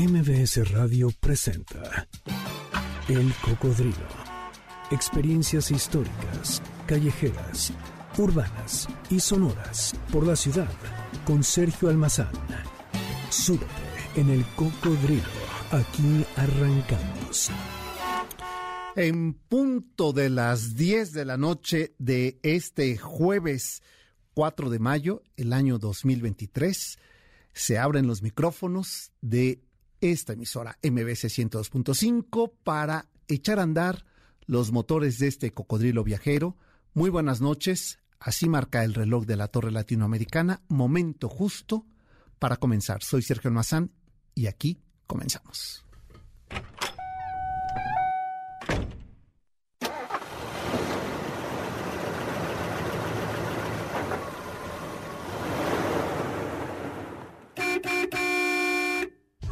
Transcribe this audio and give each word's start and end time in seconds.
MBS 0.00 0.72
Radio 0.72 1.10
presenta 1.20 2.08
El 3.06 3.34
Cocodrilo. 3.44 4.08
Experiencias 4.90 5.70
históricas, 5.70 6.62
callejeras, 6.86 7.70
urbanas 8.16 8.88
y 9.10 9.20
sonoras 9.20 9.94
por 10.10 10.26
la 10.26 10.36
ciudad 10.36 10.72
con 11.26 11.44
Sergio 11.44 11.90
Almazán. 11.90 12.32
Súbete 13.28 13.66
en 14.16 14.30
El 14.30 14.46
Cocodrilo. 14.56 15.22
Aquí 15.70 16.24
arrancamos. 16.34 17.50
En 18.96 19.34
punto 19.34 20.14
de 20.14 20.30
las 20.30 20.76
10 20.76 21.12
de 21.12 21.24
la 21.26 21.36
noche 21.36 21.94
de 21.98 22.38
este 22.42 22.96
jueves 22.96 23.82
4 24.32 24.70
de 24.70 24.78
mayo, 24.78 25.22
el 25.36 25.52
año 25.52 25.76
2023, 25.76 26.98
se 27.52 27.78
abren 27.78 28.06
los 28.06 28.22
micrófonos 28.22 29.12
de 29.20 29.60
esta 30.00 30.32
emisora 30.32 30.78
MBC 30.82 31.28
102.5 31.28 32.52
para 32.64 33.06
echar 33.28 33.58
a 33.58 33.62
andar 33.62 34.04
los 34.46 34.72
motores 34.72 35.18
de 35.18 35.28
este 35.28 35.52
cocodrilo 35.52 36.04
viajero. 36.04 36.56
Muy 36.94 37.10
buenas 37.10 37.40
noches. 37.40 37.98
Así 38.18 38.48
marca 38.48 38.84
el 38.84 38.94
reloj 38.94 39.24
de 39.24 39.36
la 39.36 39.48
Torre 39.48 39.70
Latinoamericana. 39.70 40.62
Momento 40.68 41.28
justo 41.28 41.86
para 42.38 42.56
comenzar. 42.56 43.02
Soy 43.02 43.22
Sergio 43.22 43.48
Almazán 43.48 43.92
y 44.34 44.46
aquí 44.46 44.80
comenzamos. 45.06 45.89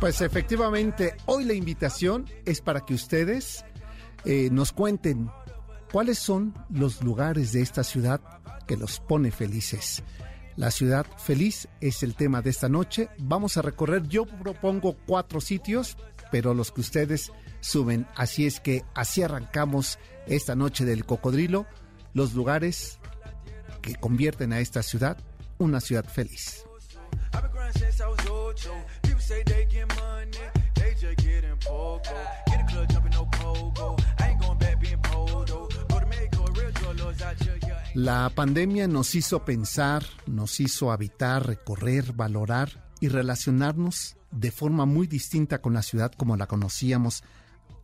Pues 0.01 0.21
efectivamente, 0.21 1.17
hoy 1.27 1.45
la 1.45 1.55
invitación 1.55 2.27
es 2.45 2.61
para 2.61 2.87
que 2.87 2.95
ustedes 2.95 3.65
eh, 4.25 4.49
nos 4.53 4.73
cuenten 4.73 5.29
cuáles 5.91 6.21
son 6.21 6.55
los 6.71 7.03
lugares 7.03 7.51
de 7.51 7.63
esta 7.63 7.83
ciudad 7.83 8.21
que 8.69 8.77
los 8.77 9.01
pone 9.01 9.33
felices. 9.33 10.05
La 10.55 10.71
ciudad 10.71 11.05
feliz 11.19 11.69
es 11.81 12.05
el 12.05 12.15
tema 12.15 12.43
de 12.43 12.51
esta 12.51 12.69
noche. 12.69 13.09
Vamos 13.19 13.57
a 13.57 13.63
recorrer, 13.63 14.07
yo 14.07 14.25
propongo 14.25 14.97
cuatro 15.05 15.41
sitios, 15.41 15.97
pero 16.31 16.55
los 16.55 16.71
que 16.71 16.81
ustedes 16.81 17.33
suben. 17.59 18.07
Así 18.15 18.47
es 18.47 18.61
que 18.61 18.85
así 18.95 19.25
arrancamos 19.25 19.99
esta 20.29 20.55
noche 20.55 20.85
del 20.85 21.07
cocodrilo, 21.07 21.67
los 22.15 22.35
lugares 22.35 23.01
que 23.83 23.97
convierten 23.97 24.53
a 24.53 24.61
esta 24.61 24.85
ciudad 24.85 25.17
una 25.59 25.81
ciudad 25.81 26.05
feliz. 26.05 26.65
La 37.95 38.31
pandemia 38.31 38.89
nos 38.89 39.15
hizo 39.15 39.45
pensar, 39.45 40.05
nos 40.27 40.61
hizo 40.61 40.93
habitar, 40.93 41.47
recorrer, 41.47 42.13
valorar 42.13 42.91
y 43.01 43.09
relacionarnos 43.09 44.17
de 44.31 44.51
forma 44.51 44.87
muy 44.87 45.07
distinta 45.07 45.61
con 45.61 45.75
la 45.75 45.83
ciudad 45.83 46.13
como 46.13 46.37
la 46.37 46.47
conocíamos 46.47 47.23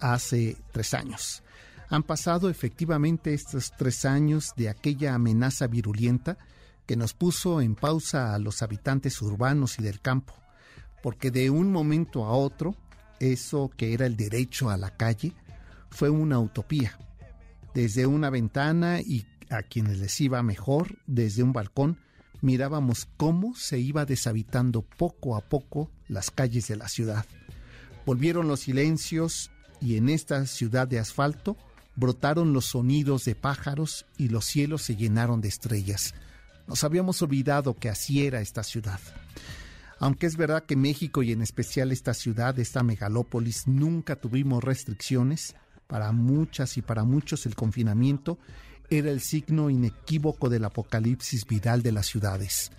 hace 0.01 0.57
tres 0.73 0.95
años. 0.95 1.43
Han 1.91 2.05
pasado 2.05 2.49
efectivamente 2.49 3.35
estos 3.35 3.73
tres 3.77 4.05
años 4.05 4.53
de 4.57 4.69
aquella 4.69 5.15
amenaza 5.15 5.67
virulenta 5.67 6.39
que 6.87 6.97
nos 6.97 7.13
puso 7.13 7.61
en 7.61 7.75
pausa 7.75 8.35
a 8.35 8.39
los 8.39 8.63
habitantes 8.63 9.21
urbanos 9.21 9.79
y 9.79 9.83
del 9.83 10.01
campo, 10.01 10.35
porque 11.05 11.31
de 11.31 11.51
un 11.51 11.71
momento 11.71 12.25
a 12.25 12.33
otro, 12.33 12.75
eso 13.21 13.71
que 13.77 13.93
era 13.93 14.07
el 14.07 14.17
derecho 14.17 14.71
a 14.71 14.79
la 14.79 14.97
calle 14.97 15.35
fue 15.91 16.09
una 16.09 16.41
utopía. 16.41 16.99
Desde 17.75 18.07
una 18.07 18.31
ventana 18.31 19.03
y 19.03 19.27
a 19.51 19.63
quienes 19.63 19.99
les 19.99 20.19
iba 20.23 20.43
mejor, 20.43 20.97
desde 21.07 21.43
un 21.43 21.53
balcón, 21.53 21.99
mirábamos 22.41 23.07
cómo 23.19 23.55
se 23.55 23.79
iba 23.79 24.07
deshabitando 24.07 24.81
poco 24.81 25.37
a 25.37 25.43
poco 25.43 25.91
las 26.09 26.31
calles 26.31 26.69
de 26.69 26.77
la 26.77 26.89
ciudad. 26.89 27.27
Volvieron 28.07 28.49
los 28.49 28.61
silencios 28.61 29.51
y 29.83 29.99
en 29.99 30.09
esta 30.09 30.47
ciudad 30.47 30.89
de 30.89 31.01
asfalto 31.01 31.59
brotaron 31.97 32.55
los 32.55 32.65
sonidos 32.65 33.27
de 33.27 33.35
pájaros 33.35 34.07
y 34.17 34.29
los 34.29 34.47
cielos 34.47 34.81
se 34.81 34.97
llenaron 34.97 35.43
de 35.43 35.49
estrellas. 35.49 36.15
Nos 36.67 36.83
habíamos 36.83 37.21
olvidado 37.21 37.75
que 37.75 37.91
así 37.91 38.25
era 38.25 38.41
esta 38.41 38.63
ciudad. 38.63 39.01
Aunque 40.05 40.27
es 40.27 40.37
verdad 40.37 40.65
que 40.67 40.77
México 40.77 41.23
y 41.23 41.33
en 41.33 41.41
especial 41.41 41.91
esta 41.91 42.13
ciudad, 42.13 42.59
esta 42.59 42.83
megalópolis, 42.83 43.67
nunca 43.67 44.17
tuvimos 44.17 44.63
restricciones, 44.63 45.57
para 45.87 46.13
muchas 46.13 46.77
y 46.77 46.83
para 46.83 47.05
muchos 47.05 47.47
el 47.47 47.55
confinamiento 47.55 48.39
era 48.91 49.11
el 49.11 49.23
signo 49.23 49.71
inequívoco 49.71 50.51
del 50.51 50.67
apocalipsis 50.67 51.47
viral 51.47 51.83
de 51.83 51.93
las 51.93 52.05
ciudades. 52.05 52.71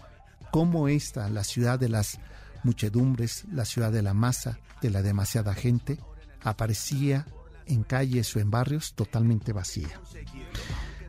Como 0.51 0.87
esta, 0.87 1.27
la 1.31 1.43
ciudad 1.43 1.79
de 1.79 1.89
las 1.89 2.19
muchedumbres, 2.63 3.45
la 3.51 3.65
ciudad 3.65 3.91
de 3.91 4.03
la 4.03 4.13
masa, 4.13 4.59
de 4.83 4.91
la 4.91 5.01
demasiada 5.01 5.55
gente, 5.55 5.97
aparecía 6.43 7.25
en 7.65 7.81
calles 7.81 8.35
o 8.35 8.39
en 8.39 8.51
barrios 8.51 8.93
totalmente 8.93 9.51
vacía. 9.51 9.99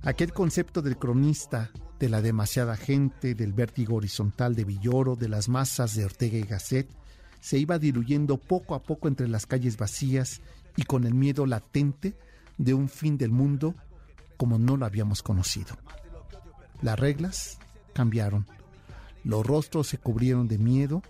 Aquel 0.00 0.32
concepto 0.32 0.80
del 0.80 0.96
cronista 0.96 1.70
de 1.98 2.08
la 2.08 2.20
demasiada 2.20 2.76
gente, 2.76 3.34
del 3.34 3.52
vértigo 3.52 3.96
horizontal 3.96 4.54
de 4.54 4.64
Villoro, 4.64 5.16
de 5.16 5.28
las 5.28 5.48
masas 5.48 5.94
de 5.94 6.04
Ortega 6.04 6.38
y 6.38 6.42
Gasset, 6.42 6.88
se 7.40 7.58
iba 7.58 7.78
diluyendo 7.78 8.38
poco 8.38 8.74
a 8.74 8.82
poco 8.82 9.08
entre 9.08 9.28
las 9.28 9.46
calles 9.46 9.76
vacías 9.76 10.40
y 10.76 10.82
con 10.82 11.04
el 11.04 11.14
miedo 11.14 11.46
latente 11.46 12.16
de 12.58 12.74
un 12.74 12.88
fin 12.88 13.16
del 13.16 13.30
mundo 13.30 13.74
como 14.36 14.58
no 14.58 14.76
lo 14.76 14.84
habíamos 14.84 15.22
conocido. 15.22 15.76
Las 16.82 16.98
reglas 16.98 17.58
cambiaron. 17.94 18.46
Los 19.24 19.46
rostros 19.46 19.88
se 19.88 19.98
cubrieron 19.98 20.48
de 20.48 20.58
miedo 20.58 21.02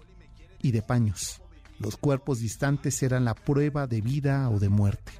y 0.62 0.70
de 0.70 0.82
paños. 0.82 1.42
Los 1.78 1.96
cuerpos 1.96 2.38
distantes 2.38 3.02
eran 3.02 3.24
la 3.24 3.34
prueba 3.34 3.86
de 3.86 4.00
vida 4.00 4.48
o 4.48 4.58
de 4.58 4.68
muerte. 4.68 5.12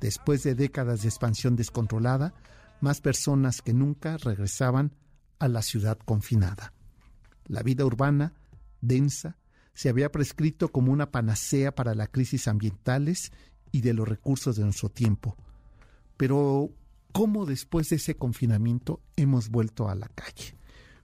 Después 0.00 0.42
de 0.42 0.54
décadas 0.54 1.02
de 1.02 1.08
expansión 1.08 1.56
descontrolada, 1.56 2.32
más 2.80 3.00
personas 3.00 3.62
que 3.62 3.72
nunca 3.72 4.16
regresaban 4.16 4.92
a 5.38 5.48
la 5.48 5.62
ciudad 5.62 5.98
confinada. 5.98 6.72
La 7.46 7.62
vida 7.62 7.84
urbana, 7.84 8.34
densa, 8.80 9.36
se 9.74 9.88
había 9.88 10.12
prescrito 10.12 10.68
como 10.68 10.92
una 10.92 11.10
panacea 11.10 11.74
para 11.74 11.94
las 11.94 12.10
crisis 12.10 12.48
ambientales 12.48 13.32
y 13.72 13.80
de 13.80 13.94
los 13.94 14.08
recursos 14.08 14.56
de 14.56 14.64
nuestro 14.64 14.88
tiempo. 14.88 15.36
Pero, 16.16 16.70
¿cómo 17.12 17.46
después 17.46 17.88
de 17.88 17.96
ese 17.96 18.16
confinamiento 18.16 19.00
hemos 19.16 19.48
vuelto 19.48 19.88
a 19.88 19.94
la 19.94 20.08
calle? 20.08 20.56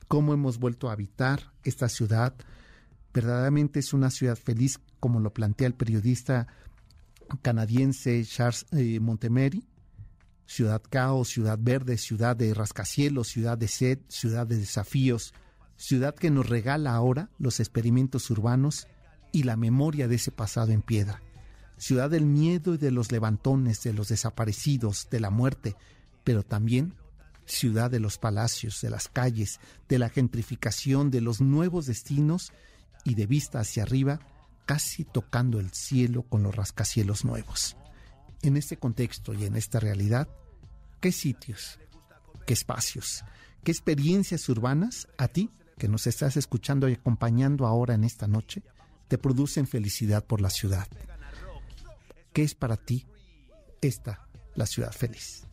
¿Cómo 0.08 0.34
hemos 0.34 0.58
vuelto 0.58 0.88
a 0.88 0.92
habitar 0.92 1.52
esta 1.64 1.88
ciudad? 1.88 2.34
Verdaderamente 3.14 3.80
es 3.80 3.92
una 3.92 4.10
ciudad 4.10 4.36
feliz, 4.36 4.78
como 5.00 5.20
lo 5.20 5.32
plantea 5.32 5.68
el 5.68 5.74
periodista 5.74 6.46
canadiense 7.42 8.24
Charles 8.24 8.66
eh, 8.72 9.00
Montemery, 9.00 9.64
ciudad 10.46 10.80
caos, 10.88 11.28
ciudad 11.28 11.58
verde, 11.60 11.98
ciudad 11.98 12.36
de 12.36 12.54
rascacielos, 12.54 13.28
ciudad 13.28 13.58
de 13.58 13.68
sed, 13.68 13.98
ciudad 14.08 14.46
de 14.46 14.56
desafíos, 14.56 15.34
ciudad 15.76 16.14
que 16.14 16.30
nos 16.30 16.48
regala 16.48 16.94
ahora 16.94 17.28
los 17.38 17.60
experimentos 17.60 18.30
urbanos 18.30 18.86
y 19.32 19.42
la 19.42 19.56
memoria 19.56 20.08
de 20.08 20.14
ese 20.14 20.30
pasado 20.30 20.72
en 20.72 20.82
piedra, 20.82 21.20
ciudad 21.76 22.08
del 22.08 22.24
miedo 22.24 22.74
y 22.74 22.78
de 22.78 22.92
los 22.92 23.12
levantones, 23.12 23.82
de 23.82 23.92
los 23.92 24.08
desaparecidos, 24.08 25.08
de 25.10 25.20
la 25.20 25.30
muerte, 25.30 25.76
pero 26.24 26.42
también 26.42 26.94
ciudad 27.44 27.90
de 27.90 28.00
los 28.00 28.18
palacios, 28.18 28.80
de 28.80 28.90
las 28.90 29.08
calles, 29.08 29.60
de 29.88 29.98
la 29.98 30.08
gentrificación, 30.08 31.10
de 31.10 31.20
los 31.20 31.40
nuevos 31.40 31.86
destinos 31.86 32.52
y 33.04 33.14
de 33.14 33.26
vista 33.26 33.60
hacia 33.60 33.82
arriba, 33.82 34.20
casi 34.64 35.04
tocando 35.04 35.60
el 35.60 35.70
cielo 35.70 36.22
con 36.22 36.42
los 36.42 36.56
rascacielos 36.56 37.24
nuevos 37.24 37.76
en 38.46 38.56
este 38.56 38.76
contexto 38.76 39.34
y 39.34 39.44
en 39.44 39.56
esta 39.56 39.80
realidad, 39.80 40.28
¿qué 41.00 41.12
sitios, 41.12 41.78
qué 42.46 42.54
espacios, 42.54 43.24
qué 43.64 43.72
experiencias 43.72 44.48
urbanas 44.48 45.08
a 45.18 45.28
ti, 45.28 45.50
que 45.78 45.88
nos 45.88 46.06
estás 46.06 46.36
escuchando 46.36 46.88
y 46.88 46.94
acompañando 46.94 47.66
ahora 47.66 47.94
en 47.94 48.04
esta 48.04 48.26
noche, 48.26 48.62
te 49.08 49.18
producen 49.18 49.66
felicidad 49.66 50.24
por 50.24 50.40
la 50.40 50.50
ciudad? 50.50 50.86
¿Qué 52.32 52.42
es 52.42 52.54
para 52.54 52.76
ti 52.76 53.06
esta, 53.80 54.28
la 54.54 54.66
ciudad 54.66 54.92
feliz? 54.92 55.46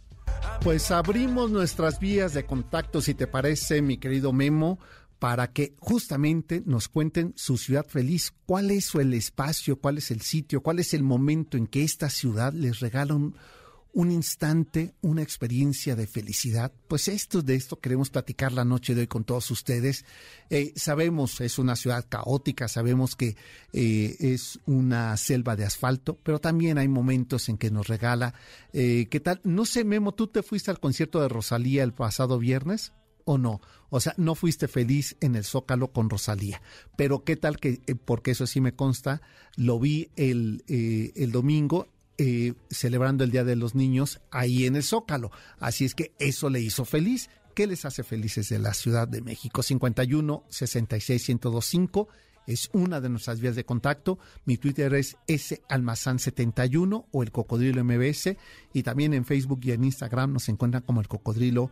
Pues 0.61 0.91
abrimos 0.91 1.51
nuestras 1.51 1.99
vías 1.99 2.33
de 2.33 2.45
contacto, 2.45 3.01
si 3.01 3.13
te 3.13 3.27
parece, 3.27 3.81
mi 3.81 3.97
querido 3.97 4.31
Memo, 4.31 4.79
para 5.23 5.53
que 5.53 5.73
justamente 5.79 6.63
nos 6.65 6.89
cuenten 6.89 7.31
su 7.37 7.57
ciudad 7.57 7.87
feliz, 7.87 8.33
cuál 8.45 8.71
es 8.71 8.93
el 8.93 9.13
espacio, 9.13 9.79
cuál 9.79 9.99
es 9.99 10.11
el 10.11 10.19
sitio, 10.19 10.61
cuál 10.61 10.79
es 10.79 10.93
el 10.93 11.01
momento 11.01 11.55
en 11.55 11.65
que 11.65 11.81
esta 11.81 12.09
ciudad 12.09 12.51
les 12.51 12.81
regala 12.81 13.15
un 13.15 14.11
instante, 14.11 14.95
una 14.99 15.21
experiencia 15.21 15.95
de 15.95 16.07
felicidad. 16.07 16.73
Pues 16.89 17.07
esto 17.07 17.41
de 17.41 17.55
esto 17.55 17.79
queremos 17.79 18.09
platicar 18.09 18.51
la 18.51 18.65
noche 18.65 18.95
de 18.95 18.99
hoy 18.99 19.07
con 19.07 19.23
todos 19.23 19.49
ustedes. 19.49 20.03
Eh, 20.49 20.73
sabemos 20.75 21.39
es 21.39 21.57
una 21.57 21.77
ciudad 21.77 22.05
caótica, 22.09 22.67
sabemos 22.67 23.15
que 23.15 23.37
eh, 23.71 24.17
es 24.19 24.59
una 24.65 25.15
selva 25.15 25.55
de 25.55 25.63
asfalto, 25.63 26.19
pero 26.21 26.41
también 26.41 26.77
hay 26.77 26.89
momentos 26.89 27.47
en 27.47 27.57
que 27.57 27.71
nos 27.71 27.87
regala. 27.87 28.33
Eh, 28.73 29.07
¿Qué 29.09 29.21
tal? 29.21 29.39
No 29.45 29.63
sé, 29.63 29.85
Memo, 29.85 30.13
¿tú 30.13 30.27
te 30.27 30.43
fuiste 30.43 30.69
al 30.69 30.81
concierto 30.81 31.21
de 31.21 31.29
Rosalía 31.29 31.81
el 31.85 31.93
pasado 31.93 32.39
viernes? 32.39 32.91
O 33.25 33.37
no. 33.37 33.61
O 33.89 33.99
sea, 33.99 34.13
no 34.17 34.35
fuiste 34.35 34.67
feliz 34.67 35.15
en 35.21 35.35
el 35.35 35.43
Zócalo 35.43 35.91
con 35.91 36.09
Rosalía. 36.09 36.61
Pero 36.97 37.23
qué 37.23 37.35
tal 37.35 37.57
que, 37.57 37.81
porque 38.05 38.31
eso 38.31 38.47
sí 38.47 38.61
me 38.61 38.73
consta, 38.73 39.21
lo 39.55 39.79
vi 39.79 40.09
el, 40.15 40.63
el 40.67 41.31
domingo 41.31 41.87
eh, 42.19 42.53
celebrando 42.69 43.23
el 43.23 43.31
Día 43.31 43.43
de 43.43 43.55
los 43.55 43.73
Niños 43.73 44.21
ahí 44.29 44.65
en 44.65 44.75
el 44.75 44.83
Zócalo. 44.83 45.31
Así 45.59 45.83
es 45.85 45.95
que 45.95 46.13
eso 46.19 46.49
le 46.49 46.61
hizo 46.61 46.85
feliz. 46.85 47.29
¿Qué 47.55 47.65
les 47.67 47.85
hace 47.85 48.03
felices 48.03 48.49
de 48.49 48.59
la 48.59 48.73
Ciudad 48.73 49.07
de 49.07 49.21
México? 49.21 49.63
51 49.63 50.43
66 50.47 51.29
1025 51.29 52.07
es 52.45 52.69
una 52.73 53.01
de 53.01 53.09
nuestras 53.09 53.39
vías 53.39 53.55
de 53.55 53.65
contacto. 53.65 54.19
Mi 54.45 54.57
Twitter 54.57 54.93
es 54.93 55.17
salmazán71 55.27 57.05
o 57.11 57.23
el 57.23 57.31
Cocodrilo 57.31 57.83
MBS. 57.83 58.35
Y 58.73 58.83
también 58.83 59.13
en 59.13 59.25
Facebook 59.25 59.61
y 59.63 59.71
en 59.71 59.83
Instagram 59.83 60.33
nos 60.33 60.49
encuentran 60.49 60.83
como 60.83 61.01
el 61.01 61.07
Cocodrilo 61.07 61.71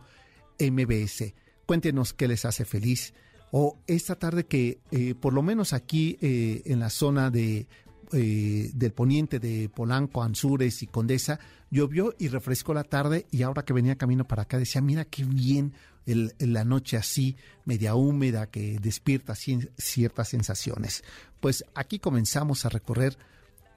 MBS. 0.58 1.34
Cuéntenos 1.66 2.12
qué 2.12 2.28
les 2.28 2.44
hace 2.44 2.64
feliz. 2.64 3.14
O 3.50 3.78
esta 3.86 4.16
tarde 4.16 4.46
que 4.46 4.80
eh, 4.90 5.14
por 5.14 5.34
lo 5.34 5.42
menos 5.42 5.72
aquí 5.72 6.16
eh, 6.20 6.62
en 6.64 6.80
la 6.80 6.88
zona 6.88 7.30
de 7.30 7.66
eh, 8.14 8.70
del 8.74 8.92
poniente 8.92 9.38
de 9.38 9.70
Polanco, 9.70 10.22
Anzures 10.22 10.82
y 10.82 10.86
Condesa, 10.86 11.40
llovió 11.70 12.14
y 12.18 12.28
refrescó 12.28 12.74
la 12.74 12.84
tarde 12.84 13.26
y 13.30 13.42
ahora 13.42 13.64
que 13.64 13.72
venía 13.72 13.96
camino 13.96 14.28
para 14.28 14.42
acá 14.42 14.58
decía, 14.58 14.82
mira 14.82 15.06
qué 15.06 15.24
bien 15.24 15.72
la 16.04 16.64
noche 16.64 16.98
así, 16.98 17.36
media 17.64 17.94
húmeda, 17.94 18.50
que 18.50 18.78
despierta 18.80 19.34
ciertas 19.34 20.28
sensaciones. 20.28 21.04
Pues 21.40 21.64
aquí 21.74 21.98
comenzamos 21.98 22.66
a 22.66 22.68
recorrer, 22.68 23.16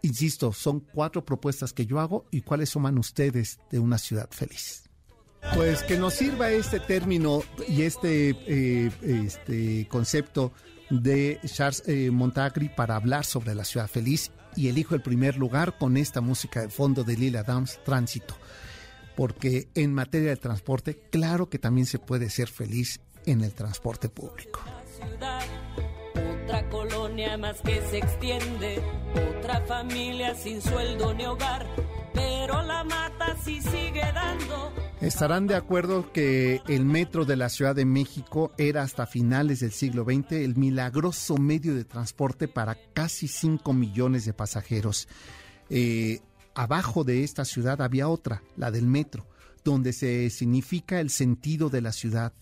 insisto, 0.01 0.51
son 0.51 0.81
cuatro 0.81 1.23
propuestas 1.23 1.71
que 1.71 1.85
yo 1.85 2.01
hago 2.01 2.25
y 2.29 2.41
cuáles 2.41 2.69
suman 2.69 2.97
ustedes 2.97 3.59
de 3.71 3.79
una 3.79 3.97
ciudad 3.97 4.27
feliz. 4.31 4.84
Pues 5.53 5.83
que 5.83 5.97
nos 5.97 6.13
sirva 6.13 6.50
este 6.50 6.80
término 6.80 7.44
y 7.68 7.83
este, 7.83 8.31
eh, 8.47 8.92
este 9.01 9.88
concepto 9.89 10.51
de 10.89 11.39
Charles 11.45 11.83
eh, 11.88 12.12
Montagri 12.12 12.69
para 12.69 12.95
hablar 12.95 13.25
sobre 13.25 13.56
la 13.56 13.63
ciudad 13.63 13.88
feliz 13.88 14.31
y 14.56 14.69
elijo 14.69 14.95
el 14.95 15.01
primer 15.01 15.38
lugar 15.38 15.77
con 15.77 15.97
esta 15.97 16.21
música 16.21 16.62
de 16.62 16.69
fondo 16.69 17.03
de 17.03 17.18
Lila 17.18 17.44
Downs, 17.44 17.80
Tránsito. 17.83 18.36
Porque 19.15 19.69
en 19.75 19.94
materia 19.94 20.30
de 20.30 20.38
transporte, 20.38 21.00
claro 21.09 21.50
que 21.50 21.59
también 21.59 21.88
se 21.88 22.00
puede 22.00 22.30
ser 22.30 22.48
feliz 22.50 23.00
en 23.25 23.41
el 23.41 23.53
transporte 23.53 24.09
público. 24.09 24.59
otra 26.44 26.69
colonia 26.69 27.38
más 27.38 27.62
que 27.62 27.81
se 27.89 27.98
extiende, 27.98 28.81
otra 29.39 29.62
familia 29.62 30.36
sin 30.36 30.62
sueldo 30.62 31.13
ni 31.13 31.25
hogar, 31.25 31.65
pero 32.15 32.62
la 32.63 32.83
mata 32.83 33.35
sí 33.44 33.62
sigue 33.62 34.01
dando 34.13 34.73
Estarán 35.01 35.45
de 35.45 35.53
acuerdo 35.53 36.12
que 36.12 36.62
el 36.67 36.83
metro 36.83 37.25
de 37.25 37.35
la 37.35 37.50
Ciudad 37.50 37.75
de 37.75 37.85
México 37.85 38.51
era 38.57 38.81
hasta 38.81 39.06
finales 39.06 39.59
del 39.59 39.71
siglo 39.71 40.03
XX 40.03 40.31
el 40.31 40.56
milagroso 40.56 41.38
medio 41.38 41.75
de 41.75 41.83
transporte 41.83 42.47
para 42.47 42.75
casi 42.94 43.27
5 43.27 43.71
millones 43.73 44.25
de 44.25 44.33
pasajeros. 44.33 45.07
Eh, 45.69 46.21
abajo 46.56 47.03
de 47.03 47.23
esta 47.23 47.45
ciudad 47.45 47.83
había 47.83 48.07
otra, 48.07 48.41
la 48.56 48.71
del 48.71 48.88
metro, 48.88 49.27
donde 49.63 49.94
se 49.94 50.29
significa 50.31 51.00
el 51.00 51.12
sentido 51.12 51.69
de 51.69 51.81
la 51.81 51.91
ciudad. 51.91 52.33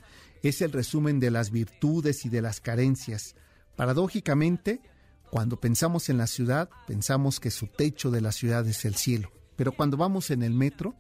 Es 0.42 0.62
el 0.62 0.72
resumen 0.72 1.20
de 1.20 1.32
las 1.32 1.52
virtudes 1.52 2.24
y 2.24 2.30
de 2.30 2.42
las 2.42 2.62
carencias. 2.62 3.36
Paradójicamente, 3.76 4.80
cuando 5.32 5.60
pensamos 5.60 6.08
en 6.08 6.18
la 6.18 6.28
ciudad, 6.28 6.70
pensamos 6.88 7.40
que 7.40 7.52
su 7.52 7.68
techo 7.68 8.10
de 8.10 8.22
la 8.22 8.32
ciudad 8.32 8.66
es 8.68 8.86
el 8.86 8.96
cielo. 8.96 9.32
Pero 9.56 9.72
cuando 9.72 9.98
vamos 9.98 10.32
en 10.32 10.44
el 10.44 10.54
metro, 10.54 10.96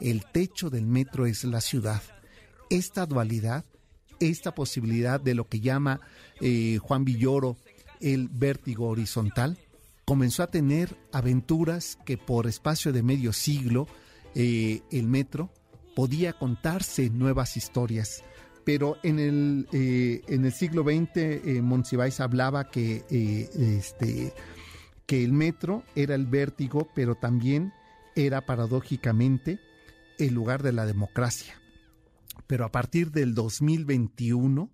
el 0.00 0.24
techo 0.26 0.70
del 0.70 0.86
metro 0.86 1.26
es 1.26 1.44
la 1.44 1.60
ciudad. 1.60 2.02
Esta 2.70 3.06
dualidad, 3.06 3.64
esta 4.20 4.54
posibilidad 4.54 5.20
de 5.20 5.34
lo 5.34 5.48
que 5.48 5.60
llama 5.60 6.00
eh, 6.40 6.78
Juan 6.82 7.04
Villoro 7.04 7.56
el 8.00 8.28
vértigo 8.28 8.88
horizontal, 8.88 9.58
comenzó 10.04 10.42
a 10.42 10.48
tener 10.48 10.96
aventuras 11.12 11.96
que 12.04 12.18
por 12.18 12.46
espacio 12.46 12.92
de 12.92 13.02
medio 13.02 13.32
siglo 13.32 13.86
eh, 14.34 14.82
el 14.90 15.06
metro 15.06 15.50
podía 15.94 16.32
contarse 16.32 17.10
nuevas 17.10 17.56
historias. 17.56 18.24
Pero 18.64 18.96
en 19.02 19.18
el, 19.18 19.68
eh, 19.72 20.22
en 20.28 20.44
el 20.44 20.52
siglo 20.52 20.82
XX, 20.84 21.16
eh, 21.16 21.62
hablaba 22.18 22.70
que, 22.70 23.04
este, 23.10 24.32
que 25.06 25.24
el 25.24 25.32
metro 25.32 25.82
era 25.94 26.14
el 26.14 26.26
vértigo, 26.26 26.88
pero 26.94 27.16
también 27.16 27.72
era 28.14 28.46
paradójicamente 28.46 29.60
el 30.18 30.34
lugar 30.34 30.62
de 30.62 30.72
la 30.72 30.86
democracia. 30.86 31.60
Pero 32.46 32.64
a 32.64 32.72
partir 32.72 33.10
del 33.10 33.34
2021, 33.34 34.70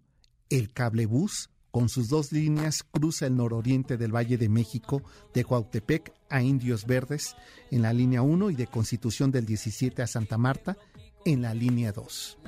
el 0.50 0.72
cablebús, 0.72 1.50
con 1.70 1.88
sus 1.88 2.08
dos 2.08 2.32
líneas, 2.32 2.82
cruza 2.82 3.26
el 3.26 3.36
nororiente 3.36 3.96
del 3.96 4.14
Valle 4.14 4.38
de 4.38 4.48
México, 4.48 5.02
de 5.34 5.44
Cuautepec 5.44 6.12
a 6.28 6.42
Indios 6.42 6.86
Verdes, 6.86 7.36
en 7.70 7.82
la 7.82 7.92
línea 7.92 8.22
1, 8.22 8.50
y 8.50 8.56
de 8.56 8.66
Constitución 8.66 9.30
del 9.30 9.46
17 9.46 10.02
a 10.02 10.06
Santa 10.06 10.38
Marta, 10.38 10.76
en 11.24 11.42
la 11.42 11.54
línea 11.54 11.92
2. 11.92 12.38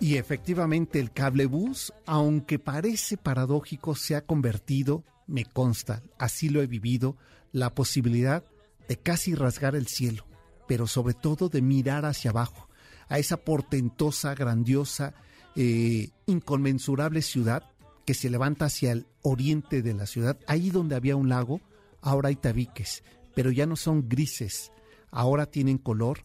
Y 0.00 0.16
efectivamente 0.16 0.98
el 1.00 1.12
cablebús, 1.12 1.92
aunque 2.06 2.58
parece 2.58 3.16
paradójico, 3.16 3.94
se 3.94 4.16
ha 4.16 4.26
convertido, 4.26 5.04
me 5.26 5.44
consta, 5.44 6.02
así 6.18 6.48
lo 6.48 6.60
he 6.60 6.66
vivido, 6.66 7.16
la 7.52 7.74
posibilidad 7.74 8.44
de 8.88 8.96
casi 8.96 9.34
rasgar 9.34 9.74
el 9.74 9.86
cielo 9.86 10.24
pero 10.66 10.86
sobre 10.86 11.12
todo 11.12 11.50
de 11.50 11.60
mirar 11.60 12.06
hacia 12.06 12.30
abajo, 12.30 12.68
a 13.08 13.18
esa 13.18 13.36
portentosa, 13.36 14.34
grandiosa, 14.34 15.14
eh, 15.54 16.08
inconmensurable 16.24 17.20
ciudad 17.20 17.64
que 18.06 18.14
se 18.14 18.30
levanta 18.30 18.64
hacia 18.64 18.92
el 18.92 19.06
oriente 19.20 19.82
de 19.82 19.94
la 19.94 20.06
ciudad, 20.06 20.38
ahí 20.46 20.70
donde 20.70 20.96
había 20.96 21.14
un 21.14 21.28
lago, 21.28 21.60
ahora 22.00 22.30
hay 22.30 22.36
tabiques, 22.36 23.04
pero 23.34 23.50
ya 23.50 23.66
no 23.66 23.76
son 23.76 24.08
grises, 24.08 24.72
ahora 25.10 25.44
tienen 25.44 25.76
color 25.76 26.24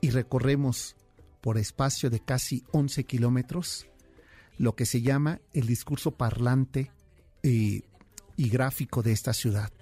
y 0.00 0.10
recorremos 0.10 0.94
por 1.40 1.58
espacio 1.58 2.08
de 2.08 2.20
casi 2.20 2.62
11 2.70 3.02
kilómetros 3.02 3.88
lo 4.58 4.76
que 4.76 4.86
se 4.86 5.02
llama 5.02 5.40
el 5.52 5.66
discurso 5.66 6.12
parlante 6.12 6.92
eh, 7.42 7.82
y 8.36 8.48
gráfico 8.48 9.02
de 9.02 9.10
esta 9.10 9.32
ciudad, 9.32 9.72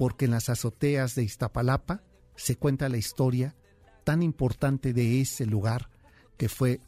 porque 0.00 0.24
en 0.24 0.30
las 0.30 0.48
azoteas 0.48 1.14
de 1.14 1.24
Iztapalapa 1.24 2.02
se 2.34 2.56
cuenta 2.56 2.88
la 2.88 2.96
historia 2.96 3.54
tan 4.02 4.22
importante 4.22 4.94
de 4.94 5.20
ese 5.20 5.44
lugar 5.44 5.90
que 6.38 6.48
fue 6.48 6.80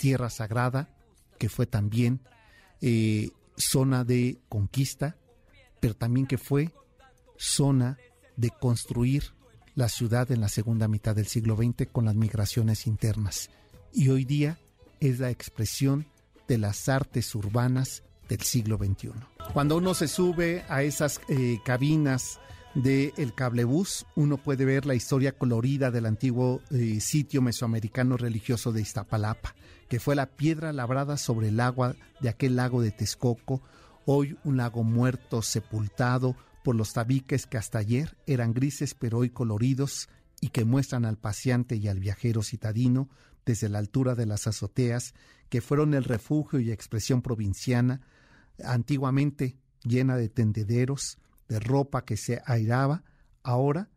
tierra 0.00 0.30
sagrada, 0.30 0.92
que 1.38 1.48
fue 1.48 1.66
también 1.66 2.22
eh, 2.80 3.30
zona 3.56 4.02
de 4.02 4.40
conquista, 4.48 5.16
pero 5.78 5.94
también 5.94 6.26
que 6.26 6.38
fue 6.38 6.72
zona 7.36 7.98
de 8.36 8.50
construir 8.50 9.32
la 9.76 9.88
ciudad 9.88 10.32
en 10.32 10.40
la 10.40 10.48
segunda 10.48 10.88
mitad 10.88 11.14
del 11.14 11.28
siglo 11.28 11.54
XX 11.54 11.86
con 11.92 12.06
las 12.06 12.16
migraciones 12.16 12.88
internas. 12.88 13.48
Y 13.92 14.08
hoy 14.08 14.24
día 14.24 14.58
es 14.98 15.20
la 15.20 15.30
expresión 15.30 16.08
de 16.48 16.58
las 16.58 16.88
artes 16.88 17.32
urbanas 17.36 18.02
del 18.28 18.40
siglo 18.40 18.76
XXI. 18.76 19.12
Cuando 19.52 19.76
uno 19.76 19.94
se 19.94 20.08
sube 20.08 20.64
a 20.68 20.82
esas 20.82 21.20
eh, 21.28 21.60
cabinas 21.64 22.40
de 22.76 23.14
El 23.16 23.34
Cablebús, 23.34 24.04
uno 24.16 24.36
puede 24.36 24.66
ver 24.66 24.84
la 24.84 24.94
historia 24.94 25.32
colorida 25.32 25.90
del 25.90 26.04
antiguo 26.04 26.60
eh, 26.70 27.00
sitio 27.00 27.40
mesoamericano 27.40 28.18
religioso 28.18 28.70
de 28.70 28.82
Iztapalapa, 28.82 29.54
que 29.88 29.98
fue 29.98 30.14
la 30.14 30.26
piedra 30.26 30.74
labrada 30.74 31.16
sobre 31.16 31.48
el 31.48 31.58
agua 31.60 31.96
de 32.20 32.28
aquel 32.28 32.56
lago 32.56 32.82
de 32.82 32.90
Texcoco, 32.90 33.62
hoy 34.04 34.36
un 34.44 34.58
lago 34.58 34.84
muerto, 34.84 35.40
sepultado 35.40 36.36
por 36.62 36.76
los 36.76 36.92
tabiques 36.92 37.46
que 37.46 37.56
hasta 37.56 37.78
ayer 37.78 38.14
eran 38.26 38.52
grises 38.52 38.94
pero 38.94 39.18
hoy 39.18 39.30
coloridos 39.30 40.10
y 40.42 40.50
que 40.50 40.66
muestran 40.66 41.06
al 41.06 41.16
paseante 41.16 41.76
y 41.76 41.88
al 41.88 41.98
viajero 41.98 42.42
citadino 42.42 43.08
desde 43.46 43.70
la 43.70 43.78
altura 43.78 44.14
de 44.14 44.26
las 44.26 44.46
azoteas, 44.46 45.14
que 45.48 45.62
fueron 45.62 45.94
el 45.94 46.04
refugio 46.04 46.60
y 46.60 46.70
expresión 46.70 47.22
provinciana, 47.22 48.02
antiguamente 48.62 49.56
llena 49.82 50.16
de 50.16 50.28
tendederos, 50.28 51.18
de 51.48 51.60
ropa 51.60 52.04
que 52.04 52.16
se 52.16 52.42
airaba, 52.44 53.04
ahora 53.42 53.88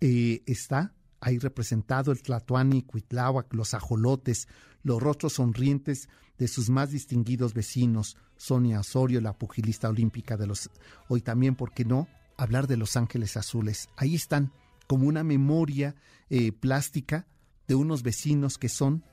eh, 0.00 0.42
está 0.46 0.94
ahí 1.20 1.38
representado 1.38 2.12
el 2.12 2.22
Tlatuani, 2.22 2.82
Cuitláhuac, 2.82 3.52
los 3.54 3.74
ajolotes, 3.74 4.48
los 4.82 5.02
rostros 5.02 5.34
sonrientes 5.34 6.08
de 6.38 6.48
sus 6.48 6.68
más 6.68 6.90
distinguidos 6.90 7.54
vecinos, 7.54 8.16
Sonia 8.36 8.80
Osorio, 8.80 9.20
la 9.20 9.38
pugilista 9.38 9.88
olímpica 9.88 10.36
de 10.36 10.46
los... 10.46 10.70
Hoy 11.08 11.22
también, 11.22 11.54
¿por 11.54 11.72
qué 11.72 11.84
no? 11.84 12.08
Hablar 12.36 12.66
de 12.66 12.76
los 12.76 12.96
ángeles 12.96 13.36
azules. 13.36 13.88
Ahí 13.96 14.14
están, 14.14 14.52
como 14.86 15.06
una 15.06 15.24
memoria 15.24 15.94
eh, 16.28 16.52
plástica 16.52 17.26
de 17.66 17.74
unos 17.74 18.02
vecinos 18.02 18.58
que 18.58 18.68
son 18.68 19.04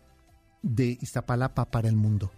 de 0.61 0.97
Iztapalapa 1.01 1.71
para 1.71 1.87
el 1.87 1.95
mundo. 1.95 2.31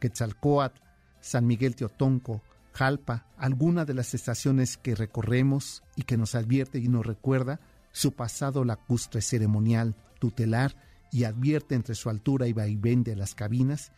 Quetzalcoatl, 0.00 0.80
San 1.20 1.46
Miguel 1.46 1.74
Teotonco, 1.74 2.42
Jalpa, 2.78 3.26
alguna 3.36 3.84
de 3.84 3.92
las 3.92 4.14
estaciones 4.14 4.76
que 4.76 4.94
recorremos 4.94 5.82
y 5.96 6.04
que 6.04 6.16
nos 6.16 6.36
advierte 6.36 6.78
y 6.78 6.86
nos 6.86 7.04
recuerda 7.04 7.58
su 7.90 8.12
pasado 8.12 8.64
lacustre 8.64 9.20
ceremonial, 9.20 9.96
tutelar 10.20 10.76
y 11.10 11.24
advierte 11.24 11.74
entre 11.74 11.96
su 11.96 12.08
altura 12.08 12.46
y 12.46 12.52
vaivén 12.52 13.02
de 13.02 13.16
las 13.16 13.34
cabinas 13.34 13.90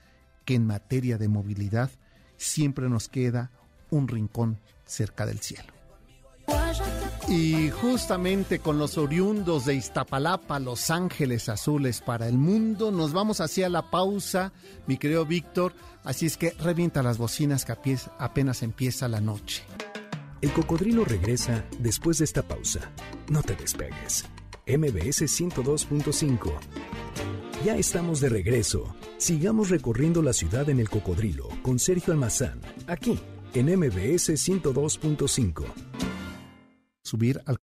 que 0.46 0.54
en 0.54 0.66
materia 0.66 1.18
de 1.18 1.28
movilidad 1.28 1.90
siempre 2.38 2.88
nos 2.88 3.10
queda 3.10 3.50
un 3.90 4.08
rincón 4.08 4.58
cerca 4.86 5.26
del 5.26 5.40
cielo. 5.40 5.79
Y 7.30 7.70
justamente 7.70 8.58
con 8.58 8.76
los 8.76 8.98
oriundos 8.98 9.64
de 9.64 9.76
Iztapalapa, 9.76 10.58
Los 10.58 10.90
Ángeles 10.90 11.48
Azules 11.48 12.00
para 12.00 12.26
el 12.26 12.36
mundo, 12.36 12.90
nos 12.90 13.12
vamos 13.12 13.40
hacia 13.40 13.68
la 13.68 13.88
pausa, 13.88 14.52
mi 14.88 14.96
querido 14.98 15.24
Víctor. 15.24 15.72
Así 16.02 16.26
es 16.26 16.36
que 16.36 16.50
revienta 16.58 17.04
las 17.04 17.18
bocinas 17.18 17.64
que 17.64 17.96
apenas 18.18 18.64
empieza 18.64 19.06
la 19.06 19.20
noche. 19.20 19.62
El 20.40 20.52
cocodrilo 20.52 21.04
regresa 21.04 21.64
después 21.78 22.18
de 22.18 22.24
esta 22.24 22.42
pausa. 22.42 22.90
No 23.28 23.44
te 23.44 23.54
despegues. 23.54 24.24
MBS 24.66 25.22
102.5. 25.22 26.52
Ya 27.64 27.76
estamos 27.76 28.20
de 28.20 28.28
regreso. 28.28 28.96
Sigamos 29.18 29.70
recorriendo 29.70 30.20
la 30.20 30.32
ciudad 30.32 30.68
en 30.68 30.80
el 30.80 30.90
cocodrilo 30.90 31.48
con 31.62 31.78
Sergio 31.78 32.12
Almazán, 32.12 32.60
aquí 32.88 33.20
en 33.54 33.66
MBS 33.66 34.30
102.5 34.30 36.09
subir 37.10 37.42
al... 37.46 37.58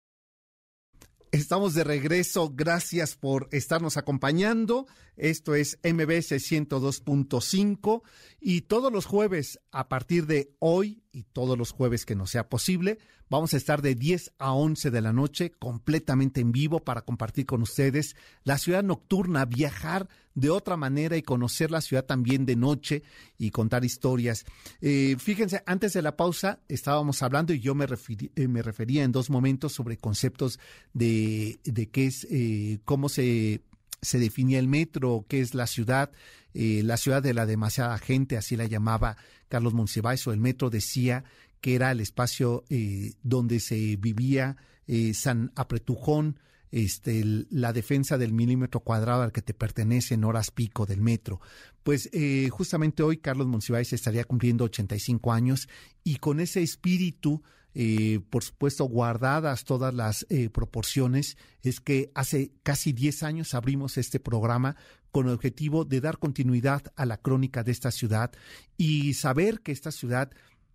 Estamos 1.30 1.74
de 1.74 1.84
regreso, 1.84 2.52
gracias 2.54 3.16
por 3.16 3.48
estarnos 3.50 3.96
acompañando. 3.96 4.86
Esto 5.16 5.54
es 5.54 5.78
MBS 5.82 6.32
102.5 6.32 8.02
y 8.40 8.62
todos 8.62 8.92
los 8.92 9.04
jueves 9.04 9.60
a 9.72 9.88
partir 9.88 10.26
de 10.26 10.54
hoy 10.60 11.03
y 11.14 11.22
todos 11.22 11.56
los 11.56 11.70
jueves 11.70 12.04
que 12.04 12.16
no 12.16 12.26
sea 12.26 12.48
posible, 12.48 12.98
vamos 13.30 13.54
a 13.54 13.56
estar 13.56 13.82
de 13.82 13.94
10 13.94 14.32
a 14.38 14.52
11 14.52 14.90
de 14.90 15.00
la 15.00 15.12
noche 15.12 15.52
completamente 15.52 16.40
en 16.40 16.52
vivo 16.52 16.80
para 16.80 17.02
compartir 17.02 17.46
con 17.46 17.62
ustedes 17.62 18.16
la 18.42 18.58
ciudad 18.58 18.82
nocturna, 18.82 19.44
viajar 19.44 20.08
de 20.34 20.50
otra 20.50 20.76
manera 20.76 21.16
y 21.16 21.22
conocer 21.22 21.70
la 21.70 21.80
ciudad 21.80 22.04
también 22.04 22.44
de 22.44 22.56
noche 22.56 23.04
y 23.38 23.50
contar 23.50 23.84
historias. 23.84 24.44
Eh, 24.80 25.16
fíjense, 25.18 25.62
antes 25.66 25.92
de 25.92 26.02
la 26.02 26.16
pausa 26.16 26.58
estábamos 26.68 27.22
hablando 27.22 27.52
y 27.52 27.60
yo 27.60 27.74
me, 27.74 27.86
eh, 28.34 28.48
me 28.48 28.62
refería 28.62 29.04
en 29.04 29.12
dos 29.12 29.30
momentos 29.30 29.72
sobre 29.72 29.96
conceptos 29.96 30.58
de, 30.92 31.60
de 31.64 31.88
qué 31.90 32.06
es, 32.06 32.26
eh, 32.30 32.80
cómo 32.84 33.08
se 33.08 33.62
se 34.04 34.18
definía 34.18 34.58
el 34.58 34.68
metro, 34.68 35.24
qué 35.28 35.40
es 35.40 35.54
la 35.54 35.66
ciudad, 35.66 36.12
eh, 36.52 36.82
la 36.84 36.96
ciudad 36.96 37.22
de 37.22 37.34
la 37.34 37.46
demasiada 37.46 37.98
gente, 37.98 38.36
así 38.36 38.56
la 38.56 38.66
llamaba 38.66 39.16
Carlos 39.48 39.74
Monsiváis, 39.74 40.26
o 40.26 40.32
el 40.32 40.40
metro 40.40 40.70
decía 40.70 41.24
que 41.60 41.74
era 41.74 41.90
el 41.90 42.00
espacio 42.00 42.64
eh, 42.68 43.14
donde 43.22 43.58
se 43.58 43.96
vivía 43.96 44.56
eh, 44.86 45.14
San 45.14 45.50
Apretujón, 45.56 46.38
este, 46.70 47.24
la 47.50 47.72
defensa 47.72 48.18
del 48.18 48.32
milímetro 48.32 48.80
cuadrado 48.80 49.22
al 49.22 49.32
que 49.32 49.42
te 49.42 49.54
pertenece 49.54 50.14
en 50.14 50.24
horas 50.24 50.50
pico 50.50 50.86
del 50.86 51.00
metro. 51.00 51.40
Pues 51.84 52.10
justamente 52.50 53.02
hoy 53.02 53.18
Carlos 53.18 53.46
Monsiváis 53.46 53.92
estaría 53.92 54.24
cumpliendo 54.24 54.64
85 54.64 55.32
años 55.32 55.68
y 56.02 56.16
con 56.16 56.40
ese 56.40 56.62
espíritu 56.62 57.42
eh, 57.74 58.20
por 58.30 58.44
supuesto 58.44 58.84
guardadas 58.84 59.64
todas 59.64 59.92
las 59.92 60.26
eh, 60.30 60.48
proporciones, 60.50 61.36
es 61.62 61.80
que 61.80 62.10
hace 62.14 62.52
casi 62.62 62.92
10 62.92 63.22
años 63.24 63.54
abrimos 63.54 63.98
este 63.98 64.20
programa 64.20 64.76
con 65.10 65.26
el 65.26 65.34
objetivo 65.34 65.84
de 65.84 66.00
dar 66.00 66.18
continuidad 66.18 66.82
a 66.96 67.06
la 67.06 67.16
crónica 67.16 67.62
de 67.62 67.72
esta 67.72 67.90
ciudad 67.90 68.32
y 68.76 69.14
saber 69.14 69.60
que 69.60 69.72
esta 69.72 69.90
ciudad 69.90 70.30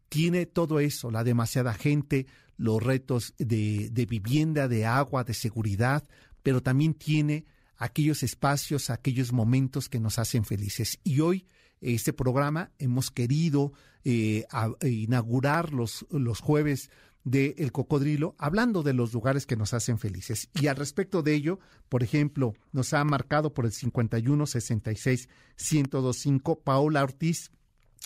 tiene 0.10 0.46
todo 0.46 0.80
eso, 0.80 1.12
la 1.12 1.24
demasiada 1.24 1.74
gente, 1.74 2.26
los 2.58 2.82
retos 2.84 3.34
de, 3.38 3.90
de 3.92 4.06
vivienda, 4.06 4.68
de 4.68 4.86
agua, 4.86 5.24
de 5.24 5.34
seguridad, 5.34 6.04
pero 6.44 6.62
también 6.62 6.94
tiene 6.94 7.46
aquellos 7.78 8.24
espacios, 8.24 8.90
aquellos 8.90 9.32
momentos 9.32 9.88
que 9.88 10.00
nos 10.00 10.20
hacen 10.20 10.44
felices. 10.44 11.00
Y 11.04 11.22
hoy 11.22 11.48
este 11.82 12.14
programa 12.14 12.72
hemos 12.78 13.12
querido 13.12 13.74
eh, 14.04 14.46
inaugurar 14.82 15.74
los, 15.74 16.06
los 16.10 16.40
jueves 16.40 16.90
de 17.24 17.56
El 17.58 17.72
Cocodrilo, 17.72 18.36
hablando 18.38 18.82
de 18.82 18.94
los 18.94 19.14
lugares 19.14 19.46
que 19.46 19.56
nos 19.56 19.74
hacen 19.74 20.00
felices. 20.00 20.50
Y 20.54 20.68
al 20.68 20.78
respecto 20.78 21.22
de 21.22 21.34
ello, 21.36 21.60
por 21.90 22.02
ejemplo, 22.04 22.54
nos 22.72 22.94
ha 22.94 23.04
marcado 23.04 23.54
por 23.54 23.66
el 23.66 23.72
51 23.72 24.46
66 24.46 25.30
1025 25.58 26.62
Paola 26.62 27.04
Ortiz 27.04 27.52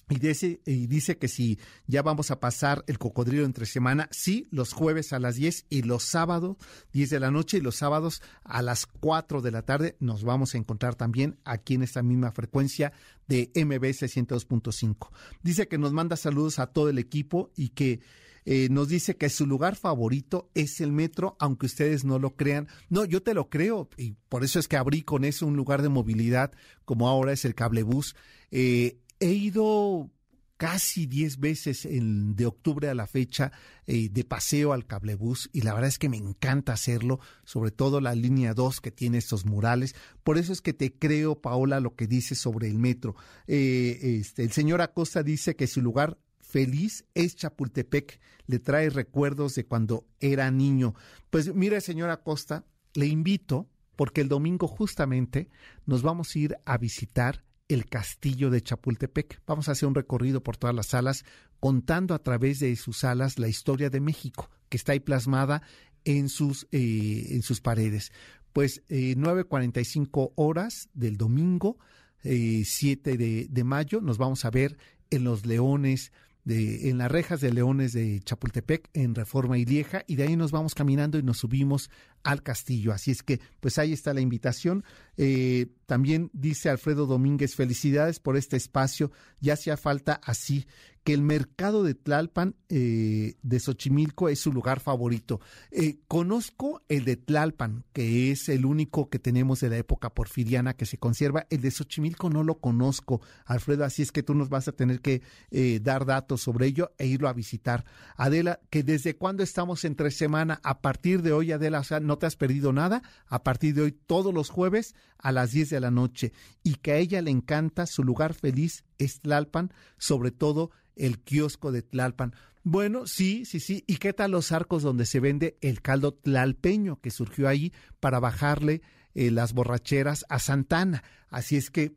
y 0.09 0.19
dice, 0.19 0.59
y 0.65 0.87
dice 0.87 1.17
que 1.17 1.27
si 1.27 1.57
ya 1.87 2.01
vamos 2.01 2.29
a 2.29 2.39
pasar 2.39 2.83
el 2.87 2.99
cocodrilo 2.99 3.45
entre 3.45 3.65
semana, 3.65 4.09
sí, 4.11 4.47
los 4.51 4.73
jueves 4.73 5.13
a 5.13 5.19
las 5.19 5.35
10 5.35 5.65
y 5.69 5.83
los 5.83 6.03
sábados 6.03 6.57
10 6.91 7.09
de 7.09 7.19
la 7.19 7.31
noche 7.31 7.57
y 7.57 7.61
los 7.61 7.77
sábados 7.77 8.21
a 8.43 8.61
las 8.61 8.85
4 8.85 9.41
de 9.41 9.51
la 9.51 9.61
tarde 9.61 9.95
nos 9.99 10.23
vamos 10.23 10.53
a 10.53 10.57
encontrar 10.57 10.95
también 10.95 11.39
aquí 11.45 11.75
en 11.75 11.83
esta 11.83 12.03
misma 12.03 12.31
frecuencia 12.31 12.91
de 13.27 13.49
MBS 13.55 14.03
102.5. 14.03 15.09
Dice 15.41 15.67
que 15.67 15.77
nos 15.77 15.93
manda 15.93 16.17
saludos 16.17 16.59
a 16.59 16.67
todo 16.67 16.89
el 16.89 16.99
equipo 16.99 17.51
y 17.55 17.69
que 17.69 18.01
eh, 18.45 18.67
nos 18.69 18.89
dice 18.89 19.15
que 19.15 19.29
su 19.29 19.47
lugar 19.47 19.77
favorito 19.77 20.49
es 20.53 20.81
el 20.81 20.91
metro, 20.91 21.37
aunque 21.39 21.65
ustedes 21.65 22.03
no 22.03 22.19
lo 22.19 22.35
crean. 22.35 22.67
No, 22.89 23.05
yo 23.05 23.23
te 23.23 23.33
lo 23.33 23.49
creo 23.49 23.89
y 23.97 24.15
por 24.27 24.43
eso 24.43 24.59
es 24.59 24.67
que 24.67 24.75
abrí 24.75 25.01
con 25.01 25.23
eso 25.23 25.47
un 25.47 25.55
lugar 25.55 25.81
de 25.81 25.89
movilidad 25.89 26.51
como 26.83 27.07
ahora 27.07 27.31
es 27.31 27.45
el 27.45 27.55
cablebús. 27.55 28.15
Eh, 28.51 28.99
he 29.23 29.31
ido 29.31 30.11
casi 30.57 31.07
10 31.07 31.39
veces 31.39 31.85
en, 31.85 32.35
de 32.35 32.45
octubre 32.45 32.89
a 32.89 32.93
la 32.93 33.07
fecha 33.07 33.51
eh, 33.87 34.09
de 34.09 34.23
paseo 34.23 34.73
al 34.73 34.85
cablebús 34.85 35.49
y 35.51 35.61
la 35.61 35.73
verdad 35.73 35.89
es 35.89 35.97
que 35.97 36.09
me 36.09 36.17
encanta 36.17 36.73
hacerlo, 36.73 37.19
sobre 37.43 37.71
todo 37.71 38.01
la 38.01 38.15
línea 38.15 38.53
2 38.53 38.81
que 38.81 38.91
tiene 38.91 39.17
estos 39.17 39.45
murales. 39.45 39.95
Por 40.23 40.37
eso 40.37 40.53
es 40.53 40.61
que 40.61 40.73
te 40.73 40.93
creo, 40.93 41.41
Paola, 41.41 41.79
lo 41.79 41.95
que 41.95 42.07
dices 42.07 42.37
sobre 42.39 42.67
el 42.67 42.79
metro. 42.79 43.15
Eh, 43.47 44.19
este, 44.19 44.43
el 44.43 44.51
señor 44.51 44.81
Acosta 44.81 45.23
dice 45.23 45.55
que 45.55 45.67
su 45.67 45.81
lugar 45.81 46.17
feliz 46.39 47.05
es 47.13 47.35
Chapultepec, 47.35 48.19
le 48.45 48.59
trae 48.59 48.89
recuerdos 48.89 49.55
de 49.55 49.65
cuando 49.65 50.05
era 50.19 50.51
niño. 50.51 50.95
Pues 51.29 51.53
mire, 51.53 51.79
señor 51.81 52.09
Acosta, 52.09 52.65
le 52.93 53.07
invito 53.07 53.69
porque 53.95 54.21
el 54.21 54.27
domingo 54.27 54.67
justamente 54.67 55.49
nos 55.85 56.01
vamos 56.01 56.35
a 56.35 56.39
ir 56.39 56.57
a 56.65 56.77
visitar 56.77 57.43
el 57.67 57.85
castillo 57.85 58.49
de 58.49 58.61
Chapultepec. 58.61 59.41
Vamos 59.45 59.67
a 59.67 59.73
hacer 59.73 59.87
un 59.87 59.95
recorrido 59.95 60.43
por 60.43 60.57
todas 60.57 60.75
las 60.75 60.87
salas 60.87 61.25
contando 61.59 62.13
a 62.13 62.19
través 62.19 62.59
de 62.59 62.75
sus 62.75 62.97
salas 62.97 63.39
la 63.39 63.47
historia 63.47 63.89
de 63.89 64.01
México, 64.01 64.49
que 64.69 64.77
está 64.77 64.91
ahí 64.91 64.99
plasmada 64.99 65.61
en 66.05 66.29
sus, 66.29 66.67
eh, 66.71 67.27
en 67.31 67.41
sus 67.41 67.61
paredes. 67.61 68.11
Pues 68.51 68.83
eh, 68.89 69.15
9.45 69.17 70.33
horas 70.35 70.89
del 70.93 71.17
domingo, 71.17 71.77
eh, 72.23 72.63
7 72.65 73.17
de, 73.17 73.47
de 73.49 73.63
mayo, 73.63 74.01
nos 74.01 74.17
vamos 74.17 74.45
a 74.45 74.51
ver 74.51 74.77
en 75.09 75.23
Los 75.23 75.45
Leones 75.45 76.11
de, 76.43 76.89
en 76.89 76.97
las 76.97 77.11
rejas 77.11 77.41
de 77.41 77.53
Leones 77.53 77.93
de 77.93 78.19
Chapultepec, 78.21 78.89
en 78.93 79.15
Reforma 79.15 79.57
y 79.57 79.65
Lieja, 79.65 80.03
y 80.07 80.15
de 80.15 80.23
ahí 80.23 80.35
nos 80.35 80.51
vamos 80.51 80.75
caminando 80.75 81.17
y 81.17 81.23
nos 81.23 81.37
subimos 81.37 81.89
al 82.23 82.43
castillo. 82.43 82.91
Así 82.93 83.11
es 83.11 83.23
que, 83.23 83.39
pues 83.59 83.77
ahí 83.77 83.93
está 83.93 84.13
la 84.13 84.21
invitación. 84.21 84.83
Eh, 85.17 85.67
también 85.85 86.29
dice 86.33 86.69
Alfredo 86.69 87.05
Domínguez, 87.05 87.55
felicidades 87.55 88.19
por 88.19 88.37
este 88.37 88.57
espacio, 88.57 89.11
ya 89.39 89.53
hacía 89.53 89.77
falta 89.77 90.19
así 90.23 90.65
que 91.03 91.13
el 91.13 91.21
mercado 91.21 91.83
de 91.83 91.95
Tlalpan 91.95 92.55
eh, 92.69 93.35
de 93.41 93.59
Xochimilco 93.59 94.29
es 94.29 94.39
su 94.39 94.53
lugar 94.53 94.79
favorito. 94.79 95.41
Eh, 95.71 95.99
conozco 96.07 96.81
el 96.87 97.03
de 97.05 97.17
Tlalpan, 97.17 97.83
que 97.93 98.31
es 98.31 98.47
el 98.49 98.65
único 98.65 99.09
que 99.09 99.19
tenemos 99.19 99.59
de 99.59 99.69
la 99.69 99.77
época 99.77 100.13
porfiriana 100.13 100.73
que 100.73 100.85
se 100.85 100.97
conserva. 100.97 101.45
El 101.49 101.61
de 101.61 101.71
Xochimilco 101.71 102.29
no 102.29 102.43
lo 102.43 102.59
conozco, 102.59 103.21
Alfredo, 103.45 103.83
así 103.83 104.01
es 104.01 104.11
que 104.11 104.23
tú 104.23 104.33
nos 104.33 104.49
vas 104.49 104.67
a 104.67 104.71
tener 104.71 105.01
que 105.01 105.21
eh, 105.51 105.79
dar 105.81 106.05
datos 106.05 106.41
sobre 106.41 106.67
ello 106.67 106.93
e 106.97 107.05
irlo 107.07 107.27
a 107.27 107.33
visitar. 107.33 107.85
Adela, 108.15 108.61
que 108.69 108.83
desde 108.83 109.15
cuándo 109.15 109.43
estamos 109.43 109.83
entre 109.83 110.09
semana, 110.09 110.59
a 110.63 110.81
partir 110.81 111.21
de 111.21 111.33
hoy, 111.33 111.51
Adela, 111.51 111.79
o 111.79 111.83
sea, 111.83 111.99
no 111.99 112.17
te 112.17 112.27
has 112.27 112.37
perdido 112.37 112.71
nada, 112.71 113.03
a 113.27 113.43
partir 113.43 113.75
de 113.75 113.81
hoy 113.81 113.91
todos 113.91 114.33
los 114.33 114.49
jueves 114.49 114.95
a 115.17 115.31
las 115.31 115.51
10 115.51 115.69
de 115.69 115.79
la 115.79 115.91
noche 115.91 116.33
y 116.63 116.75
que 116.75 116.91
a 116.91 116.97
ella 116.97 117.21
le 117.21 117.31
encanta 117.31 117.85
su 117.85 118.03
lugar 118.03 118.33
feliz 118.33 118.83
es 119.03 119.19
Tlalpan, 119.19 119.73
sobre 119.97 120.31
todo 120.31 120.71
el 120.95 121.19
kiosco 121.19 121.71
de 121.71 121.81
Tlalpan. 121.81 122.33
Bueno, 122.63 123.07
sí, 123.07 123.45
sí, 123.45 123.59
sí. 123.59 123.83
¿Y 123.87 123.97
qué 123.97 124.13
tal 124.13 124.31
los 124.31 124.51
arcos 124.51 124.83
donde 124.83 125.05
se 125.05 125.19
vende 125.19 125.57
el 125.61 125.81
caldo 125.81 126.13
tlalpeño 126.13 127.01
que 127.01 127.11
surgió 127.11 127.49
ahí 127.49 127.73
para 127.99 128.19
bajarle 128.19 128.81
eh, 129.15 129.31
las 129.31 129.53
borracheras 129.53 130.25
a 130.29 130.39
Santana? 130.39 131.03
Así 131.29 131.57
es 131.57 131.69
que, 131.69 131.93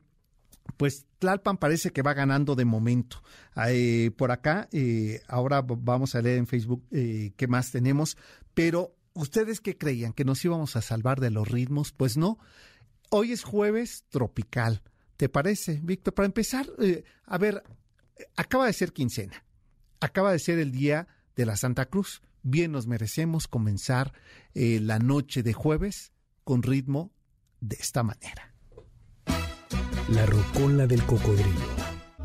pues 0.75 1.05
Tlalpan 1.19 1.57
parece 1.57 1.91
que 1.91 2.01
va 2.01 2.13
ganando 2.13 2.55
de 2.55 2.65
momento. 2.65 3.23
Eh, 3.67 4.11
por 4.17 4.31
acá, 4.31 4.67
eh, 4.73 5.21
ahora 5.27 5.61
vamos 5.61 6.15
a 6.15 6.21
leer 6.21 6.37
en 6.37 6.47
Facebook 6.47 6.83
qué 6.89 7.47
más 7.47 7.71
tenemos, 7.71 8.17
pero 8.53 8.97
¿Ustedes 9.17 9.61
qué 9.61 9.75
creían? 9.75 10.13
¿Que 10.13 10.25
nos 10.25 10.45
íbamos 10.45 10.75
a 10.75 10.83
salvar 10.83 11.19
de 11.19 11.31
los 11.31 11.47
ritmos? 11.47 11.91
Pues 11.91 12.17
no. 12.17 12.37
Hoy 13.09 13.31
es 13.31 13.43
jueves 13.43 14.05
tropical. 14.09 14.83
¿Te 15.17 15.29
parece, 15.29 15.79
Víctor? 15.83 16.13
Para 16.13 16.27
empezar, 16.27 16.67
eh, 16.79 17.03
a 17.25 17.37
ver, 17.39 17.63
acaba 18.35 18.67
de 18.67 18.73
ser 18.73 18.93
quincena. 18.93 19.43
Acaba 19.99 20.31
de 20.31 20.39
ser 20.39 20.59
el 20.59 20.71
día 20.71 21.07
de 21.35 21.45
la 21.45 21.57
Santa 21.57 21.87
Cruz. 21.87 22.21
Bien 22.43 22.71
nos 22.71 22.85
merecemos 22.85 23.47
comenzar 23.47 24.13
eh, 24.53 24.79
la 24.79 24.99
noche 24.99 25.41
de 25.41 25.53
jueves 25.53 26.13
con 26.43 26.61
ritmo 26.61 27.11
de 27.59 27.77
esta 27.79 28.03
manera. 28.03 28.53
La 30.09 30.25
rocola 30.27 30.85
del 30.85 31.03
cocodrilo. 31.03 31.65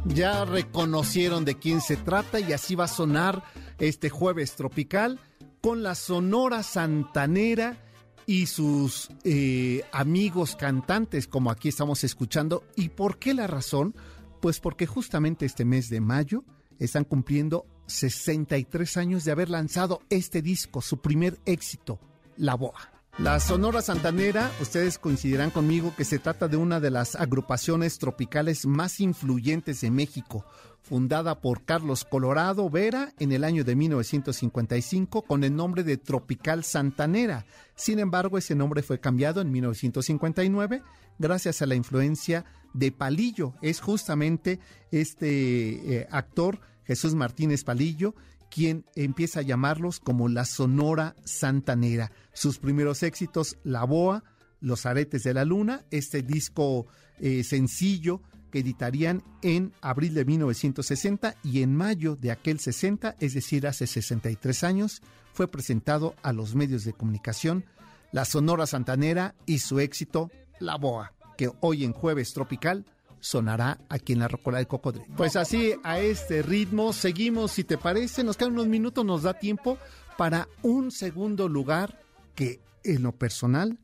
Ya 0.04 0.44
reconocieron 0.44 1.44
de 1.44 1.58
quién 1.58 1.80
se 1.80 1.96
trata 1.96 2.40
y 2.40 2.52
así 2.52 2.74
va 2.74 2.84
a 2.84 2.88
sonar 2.88 3.42
este 3.78 4.10
jueves 4.10 4.54
tropical 4.54 5.18
con 5.62 5.82
la 5.82 5.94
Sonora 5.94 6.62
Santanera 6.62 7.78
y 8.26 8.46
sus 8.46 9.10
eh, 9.24 9.84
amigos 9.92 10.56
cantantes, 10.56 11.26
como 11.26 11.50
aquí 11.50 11.68
estamos 11.68 12.04
escuchando. 12.04 12.64
¿Y 12.76 12.90
por 12.90 13.18
qué 13.18 13.34
la 13.34 13.46
razón? 13.46 13.94
Pues 14.40 14.60
porque 14.60 14.86
justamente 14.86 15.46
este 15.46 15.64
mes 15.64 15.88
de 15.88 16.00
mayo 16.00 16.44
están 16.78 17.04
cumpliendo 17.04 17.66
63 17.86 18.96
años 18.96 19.24
de 19.24 19.32
haber 19.32 19.50
lanzado 19.50 20.00
este 20.10 20.42
disco, 20.42 20.80
su 20.80 21.00
primer 21.00 21.38
éxito, 21.44 22.00
La 22.36 22.54
Boa. 22.54 22.91
La 23.18 23.38
Sonora 23.40 23.82
Santanera, 23.82 24.50
ustedes 24.62 24.98
coincidirán 24.98 25.50
conmigo 25.50 25.94
que 25.94 26.04
se 26.06 26.18
trata 26.18 26.48
de 26.48 26.56
una 26.56 26.80
de 26.80 26.90
las 26.90 27.14
agrupaciones 27.14 27.98
tropicales 27.98 28.64
más 28.64 29.00
influyentes 29.00 29.82
de 29.82 29.90
México, 29.90 30.46
fundada 30.80 31.38
por 31.42 31.62
Carlos 31.62 32.04
Colorado 32.04 32.70
Vera 32.70 33.12
en 33.18 33.32
el 33.32 33.44
año 33.44 33.64
de 33.64 33.76
1955 33.76 35.22
con 35.22 35.44
el 35.44 35.54
nombre 35.54 35.84
de 35.84 35.98
Tropical 35.98 36.64
Santanera. 36.64 37.44
Sin 37.74 37.98
embargo, 37.98 38.38
ese 38.38 38.54
nombre 38.54 38.82
fue 38.82 38.98
cambiado 38.98 39.42
en 39.42 39.52
1959 39.52 40.82
gracias 41.18 41.60
a 41.60 41.66
la 41.66 41.74
influencia 41.74 42.46
de 42.72 42.92
Palillo. 42.92 43.52
Es 43.60 43.80
justamente 43.80 44.58
este 44.90 45.98
eh, 45.98 46.08
actor, 46.10 46.60
Jesús 46.84 47.14
Martínez 47.14 47.62
Palillo, 47.62 48.14
quien 48.52 48.84
empieza 48.96 49.40
a 49.40 49.42
llamarlos 49.42 49.98
como 49.98 50.28
la 50.28 50.44
Sonora 50.44 51.16
Santanera. 51.24 52.12
Sus 52.34 52.58
primeros 52.58 53.02
éxitos, 53.02 53.56
La 53.64 53.84
Boa, 53.84 54.24
Los 54.60 54.84
Aretes 54.84 55.22
de 55.22 55.32
la 55.32 55.46
Luna, 55.46 55.86
este 55.90 56.22
disco 56.22 56.86
eh, 57.18 57.44
sencillo 57.44 58.20
que 58.50 58.58
editarían 58.58 59.24
en 59.40 59.72
abril 59.80 60.12
de 60.12 60.26
1960 60.26 61.34
y 61.42 61.62
en 61.62 61.74
mayo 61.74 62.14
de 62.14 62.30
aquel 62.30 62.60
60, 62.60 63.16
es 63.20 63.32
decir, 63.32 63.66
hace 63.66 63.86
63 63.86 64.64
años, 64.64 65.00
fue 65.32 65.48
presentado 65.48 66.14
a 66.22 66.34
los 66.34 66.54
medios 66.54 66.84
de 66.84 66.92
comunicación 66.92 67.64
la 68.12 68.26
Sonora 68.26 68.66
Santanera 68.66 69.34
y 69.46 69.60
su 69.60 69.80
éxito 69.80 70.30
La 70.60 70.76
Boa, 70.76 71.14
que 71.38 71.50
hoy 71.60 71.84
en 71.84 71.94
jueves 71.94 72.34
tropical 72.34 72.84
sonará 73.22 73.78
aquí 73.88 74.12
en 74.12 74.18
la 74.18 74.28
Rocola 74.28 74.58
del 74.58 74.66
Cocodrilo. 74.66 75.06
Pues 75.16 75.36
así, 75.36 75.74
a 75.84 76.00
este 76.00 76.42
ritmo, 76.42 76.92
seguimos, 76.92 77.52
si 77.52 77.64
te 77.64 77.78
parece, 77.78 78.24
nos 78.24 78.36
quedan 78.36 78.52
unos 78.52 78.66
minutos, 78.66 79.04
nos 79.04 79.22
da 79.22 79.34
tiempo 79.34 79.78
para 80.18 80.48
un 80.62 80.90
segundo 80.90 81.48
lugar 81.48 82.00
que 82.34 82.60
en 82.84 83.02
lo 83.02 83.12
personal 83.12 83.78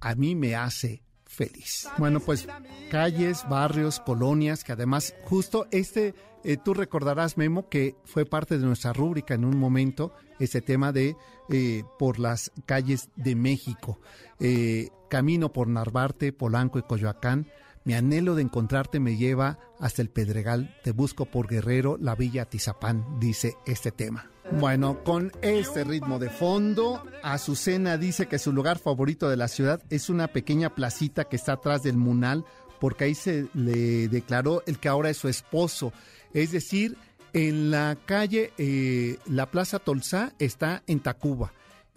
a 0.00 0.14
mí 0.14 0.34
me 0.34 0.54
hace 0.54 1.02
feliz. 1.24 1.88
Bueno, 1.96 2.20
pues 2.20 2.46
calles, 2.90 3.44
barrios, 3.48 3.98
colonias, 3.98 4.62
que 4.62 4.72
además 4.72 5.14
justo 5.24 5.66
este, 5.70 6.14
eh, 6.44 6.58
tú 6.62 6.74
recordarás, 6.74 7.38
Memo, 7.38 7.68
que 7.70 7.96
fue 8.04 8.26
parte 8.26 8.58
de 8.58 8.66
nuestra 8.66 8.92
rúbrica 8.92 9.34
en 9.34 9.46
un 9.46 9.56
momento, 9.56 10.12
este 10.38 10.60
tema 10.60 10.92
de 10.92 11.16
eh, 11.48 11.84
por 11.98 12.18
las 12.18 12.52
calles 12.66 13.08
de 13.16 13.34
México. 13.34 13.98
Eh, 14.38 14.90
camino 15.08 15.52
por 15.52 15.68
Narvarte, 15.68 16.32
Polanco 16.32 16.78
y 16.78 16.82
Coyoacán. 16.82 17.46
Mi 17.84 17.94
anhelo 17.94 18.34
de 18.34 18.42
encontrarte 18.42 19.00
me 19.00 19.16
lleva 19.16 19.58
hasta 19.80 20.02
el 20.02 20.08
Pedregal. 20.08 20.76
Te 20.84 20.92
busco 20.92 21.26
por 21.26 21.48
Guerrero, 21.48 21.96
la 22.00 22.14
Villa 22.14 22.44
Tizapán, 22.44 23.18
dice 23.18 23.56
este 23.66 23.90
tema. 23.90 24.30
Bueno, 24.52 25.02
con 25.02 25.32
este 25.40 25.82
ritmo 25.82 26.18
de 26.18 26.30
fondo, 26.30 27.02
Azucena 27.22 27.96
dice 27.96 28.26
que 28.26 28.38
su 28.38 28.52
lugar 28.52 28.78
favorito 28.78 29.28
de 29.28 29.36
la 29.36 29.48
ciudad 29.48 29.82
es 29.90 30.10
una 30.10 30.28
pequeña 30.28 30.74
placita 30.74 31.24
que 31.24 31.36
está 31.36 31.54
atrás 31.54 31.82
del 31.82 31.96
Munal, 31.96 32.44
porque 32.80 33.04
ahí 33.04 33.14
se 33.14 33.48
le 33.54 34.08
declaró 34.08 34.62
el 34.66 34.78
que 34.78 34.88
ahora 34.88 35.10
es 35.10 35.16
su 35.16 35.28
esposo. 35.28 35.92
Es 36.34 36.52
decir, 36.52 36.96
en 37.32 37.70
la 37.70 37.96
calle, 38.04 38.52
eh, 38.58 39.18
la 39.26 39.50
Plaza 39.50 39.78
Tolsá 39.78 40.32
está 40.38 40.82
en 40.86 41.00
Tacuba 41.00 41.52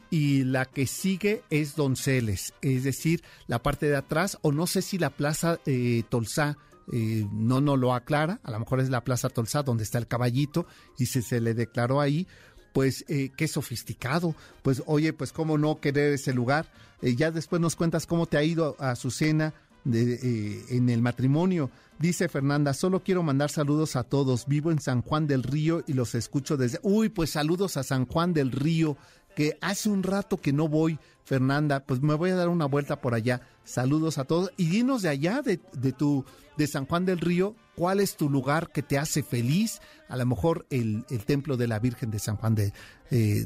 y 0.10 0.44
la 0.44 0.66
que 0.66 0.88
sigue 0.88 1.44
es 1.50 1.76
Donceles, 1.76 2.54
es 2.62 2.84
decir, 2.84 3.24
la 3.48 3.62
parte 3.62 3.88
de 3.88 3.96
atrás, 3.96 4.38
o 4.42 4.52
no 4.52 4.68
sé 4.68 4.82
si 4.82 4.98
la 4.98 5.10
Plaza 5.10 5.60
eh, 5.66 6.04
Tolsá 6.10 6.58
eh, 6.92 7.28
no 7.32 7.62
nos 7.62 7.80
lo 7.80 7.94
aclara, 7.94 8.40
a 8.44 8.52
lo 8.52 8.60
mejor 8.60 8.80
es 8.80 8.90
la 8.90 9.04
Plaza 9.04 9.30
Tolsá 9.30 9.64
donde 9.64 9.84
está 9.84 9.98
el 9.98 10.08
caballito 10.08 10.68
y 11.00 11.08
si 11.08 11.22
se 11.22 11.42
le 11.42 11.54
declaró 11.54 12.00
ahí, 12.00 12.28
pues 12.74 13.06
eh, 13.08 13.32
qué 13.36 13.48
sofisticado, 13.48 14.36
pues 14.62 14.84
oye, 14.86 15.14
pues 15.14 15.32
cómo 15.32 15.58
no 15.58 15.80
querer 15.80 16.14
ese 16.14 16.34
lugar. 16.34 16.72
Eh, 17.02 17.16
ya 17.16 17.32
después 17.32 17.62
nos 17.62 17.76
cuentas 17.76 18.06
cómo 18.06 18.26
te 18.28 18.38
ha 18.38 18.44
ido 18.44 18.76
a 18.80 18.96
su 18.96 19.12
cena 19.12 19.54
de, 19.84 20.66
en 20.70 20.90
el 20.90 21.02
matrimonio. 21.02 21.72
Dice 22.00 22.28
Fernanda, 22.28 22.74
solo 22.74 23.02
quiero 23.02 23.24
mandar 23.24 23.50
saludos 23.50 23.96
a 23.96 24.04
todos. 24.04 24.46
Vivo 24.46 24.72
en 24.72 24.80
San 24.80 25.02
Juan 25.02 25.26
del 25.26 25.44
Río 25.44 25.84
y 25.88 25.94
los 25.94 26.14
escucho 26.16 26.58
desde... 26.58 26.80
Uy, 26.84 27.10
pues 27.10 27.32
saludos 27.32 27.78
a 27.78 27.84
San 27.84 28.06
Juan 28.06 28.34
del 28.34 28.52
Río, 28.52 28.98
que 29.36 29.58
hace 29.62 29.90
un 29.90 30.04
rato 30.04 30.38
que 30.38 30.54
no 30.54 30.68
voy, 30.68 31.00
Fernanda, 31.24 31.86
pues 31.86 32.02
me 32.02 32.14
voy 32.14 32.32
a 32.32 32.36
dar 32.36 32.50
una 32.50 32.66
vuelta 32.66 33.02
por 33.02 33.14
allá. 33.14 33.42
Saludos 33.64 34.18
a 34.18 34.26
todos 34.26 34.52
y 34.58 34.68
dinos 34.68 35.02
de 35.02 35.10
allá, 35.10 35.42
de, 35.42 35.60
de 35.74 35.92
tu 35.92 36.26
de 36.58 36.68
San 36.68 36.86
Juan 36.86 37.06
del 37.06 37.20
Río, 37.20 37.56
¿cuál 37.76 38.00
es 38.00 38.16
tu 38.16 38.30
lugar 38.30 38.72
que 38.72 38.82
te 38.82 38.98
hace 38.98 39.24
feliz? 39.24 39.82
A 40.08 40.18
lo 40.18 40.26
mejor 40.26 40.66
el, 40.70 41.06
templo 41.26 41.58
de 41.58 41.68
la 41.68 41.80
Virgen 41.80 42.12
de 42.12 42.20
San 42.20 42.38
Juan 42.38 42.56
de, 42.56 42.74
eh, 43.12 43.46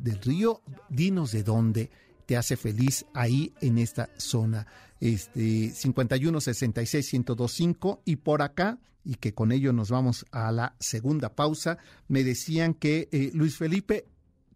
del 0.00 0.20
Río, 0.20 0.62
dinos 0.88 1.32
de 1.32 1.42
dónde 1.42 1.90
te 2.26 2.36
hace 2.36 2.56
feliz 2.56 3.06
ahí 3.14 3.52
en 3.60 3.78
esta 3.78 4.10
zona. 4.16 4.66
Este 5.00 5.70
51 5.70 6.40
66 6.40 7.12
1025 7.14 8.02
y 8.04 8.16
por 8.16 8.42
acá 8.42 8.78
y 9.04 9.14
que 9.14 9.32
con 9.32 9.52
ello 9.52 9.72
nos 9.72 9.90
vamos 9.90 10.26
a 10.32 10.50
la 10.52 10.74
segunda 10.80 11.34
pausa. 11.34 11.78
Me 12.08 12.24
decían 12.24 12.74
que 12.74 13.08
eh, 13.12 13.30
Luis 13.32 13.56
Felipe 13.56 14.06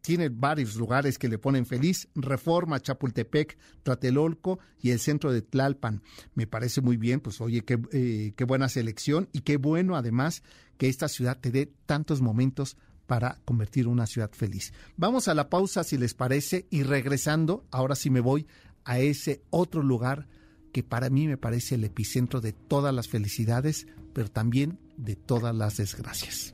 tiene 0.02 0.28
varios 0.28 0.76
lugares 0.76 1.18
que 1.18 1.28
le 1.28 1.38
ponen 1.38 1.64
feliz, 1.64 2.08
Reforma, 2.14 2.80
Chapultepec, 2.80 3.56
Tlatelolco 3.82 4.58
y 4.80 4.90
el 4.90 4.98
centro 4.98 5.32
de 5.32 5.42
Tlalpan. 5.42 6.02
Me 6.34 6.46
parece 6.46 6.80
muy 6.80 6.96
bien, 6.96 7.20
pues 7.20 7.40
oye, 7.40 7.62
qué, 7.62 7.80
eh, 7.92 8.34
qué 8.36 8.44
buena 8.44 8.68
selección 8.68 9.28
y 9.32 9.40
qué 9.40 9.56
bueno 9.56 9.96
además 9.96 10.42
que 10.76 10.88
esta 10.88 11.08
ciudad 11.08 11.38
te 11.40 11.52
dé 11.52 11.72
tantos 11.86 12.20
momentos 12.20 12.76
para 13.06 13.38
convertir 13.44 13.88
una 13.88 14.06
ciudad 14.06 14.30
feliz. 14.32 14.72
Vamos 14.96 15.28
a 15.28 15.34
la 15.34 15.48
pausa 15.48 15.84
si 15.84 15.96
les 15.96 16.14
parece 16.14 16.66
y 16.70 16.82
regresando, 16.82 17.64
ahora 17.70 17.94
sí 17.94 18.10
me 18.10 18.20
voy 18.20 18.46
a 18.84 18.98
ese 18.98 19.42
otro 19.50 19.82
lugar 19.82 20.28
que 20.72 20.82
para 20.82 21.10
mí 21.10 21.28
me 21.28 21.36
parece 21.36 21.76
el 21.76 21.84
epicentro 21.84 22.40
de 22.40 22.52
todas 22.52 22.94
las 22.94 23.08
felicidades, 23.08 23.86
pero 24.12 24.30
también 24.30 24.80
de 24.96 25.14
todas 25.16 25.54
las 25.54 25.76
desgracias. 25.76 26.52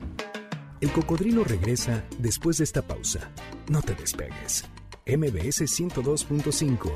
El 0.81 0.93
cocodrilo 0.93 1.43
regresa 1.43 2.05
después 2.19 2.59
de 2.59 2.63
esta 2.63 2.81
pausa. 2.81 3.31
No 3.69 3.81
te 3.81 3.95
despegues. 3.95 4.63
MBS 5.05 5.63
102.5. 5.63 6.91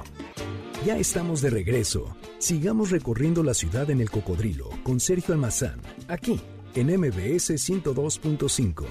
Ya 0.86 0.98
estamos 0.98 1.42
de 1.42 1.50
regreso. 1.50 2.16
Sigamos 2.38 2.92
recorriendo 2.92 3.44
la 3.44 3.54
ciudad 3.54 3.90
en 3.90 4.00
el 4.00 4.10
cocodrilo 4.10 4.70
con 4.84 5.02
Sergio 5.02 5.34
Almazán, 5.34 5.82
aquí 6.08 6.40
en 6.76 6.88
MBS 6.98 7.52
102.5. 7.52 8.86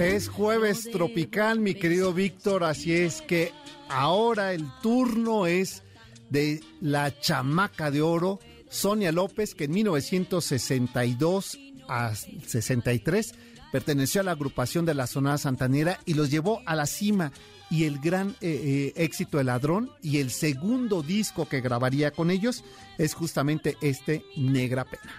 Es 0.00 0.28
jueves 0.28 0.88
tropical, 0.90 1.60
mi 1.60 1.74
querido 1.74 2.14
Víctor, 2.14 2.64
así 2.64 2.94
es 2.94 3.20
que 3.20 3.52
ahora 3.90 4.54
el 4.54 4.64
turno 4.82 5.46
es 5.46 5.82
de 6.30 6.62
la 6.80 7.18
chamaca 7.20 7.90
de 7.90 8.00
oro, 8.00 8.40
Sonia 8.70 9.12
López, 9.12 9.54
que 9.54 9.64
en 9.64 9.72
1962 9.72 11.58
a 11.88 12.14
63 12.14 13.34
perteneció 13.74 14.20
a 14.20 14.24
la 14.24 14.30
agrupación 14.30 14.86
de 14.86 14.94
la 14.94 15.08
Sonora 15.08 15.36
Santanera 15.36 15.98
y 16.06 16.14
los 16.14 16.30
llevó 16.30 16.62
a 16.64 16.76
la 16.76 16.86
cima 16.86 17.32
y 17.68 17.86
el 17.86 17.98
gran 17.98 18.36
eh, 18.40 18.92
eh, 18.94 19.02
éxito 19.02 19.40
El 19.40 19.46
Ladrón 19.46 19.90
y 20.00 20.18
el 20.18 20.30
segundo 20.30 21.02
disco 21.02 21.48
que 21.48 21.60
grabaría 21.60 22.12
con 22.12 22.30
ellos 22.30 22.62
es 22.98 23.14
justamente 23.14 23.76
este 23.80 24.22
Negra 24.36 24.84
Pena. 24.84 25.12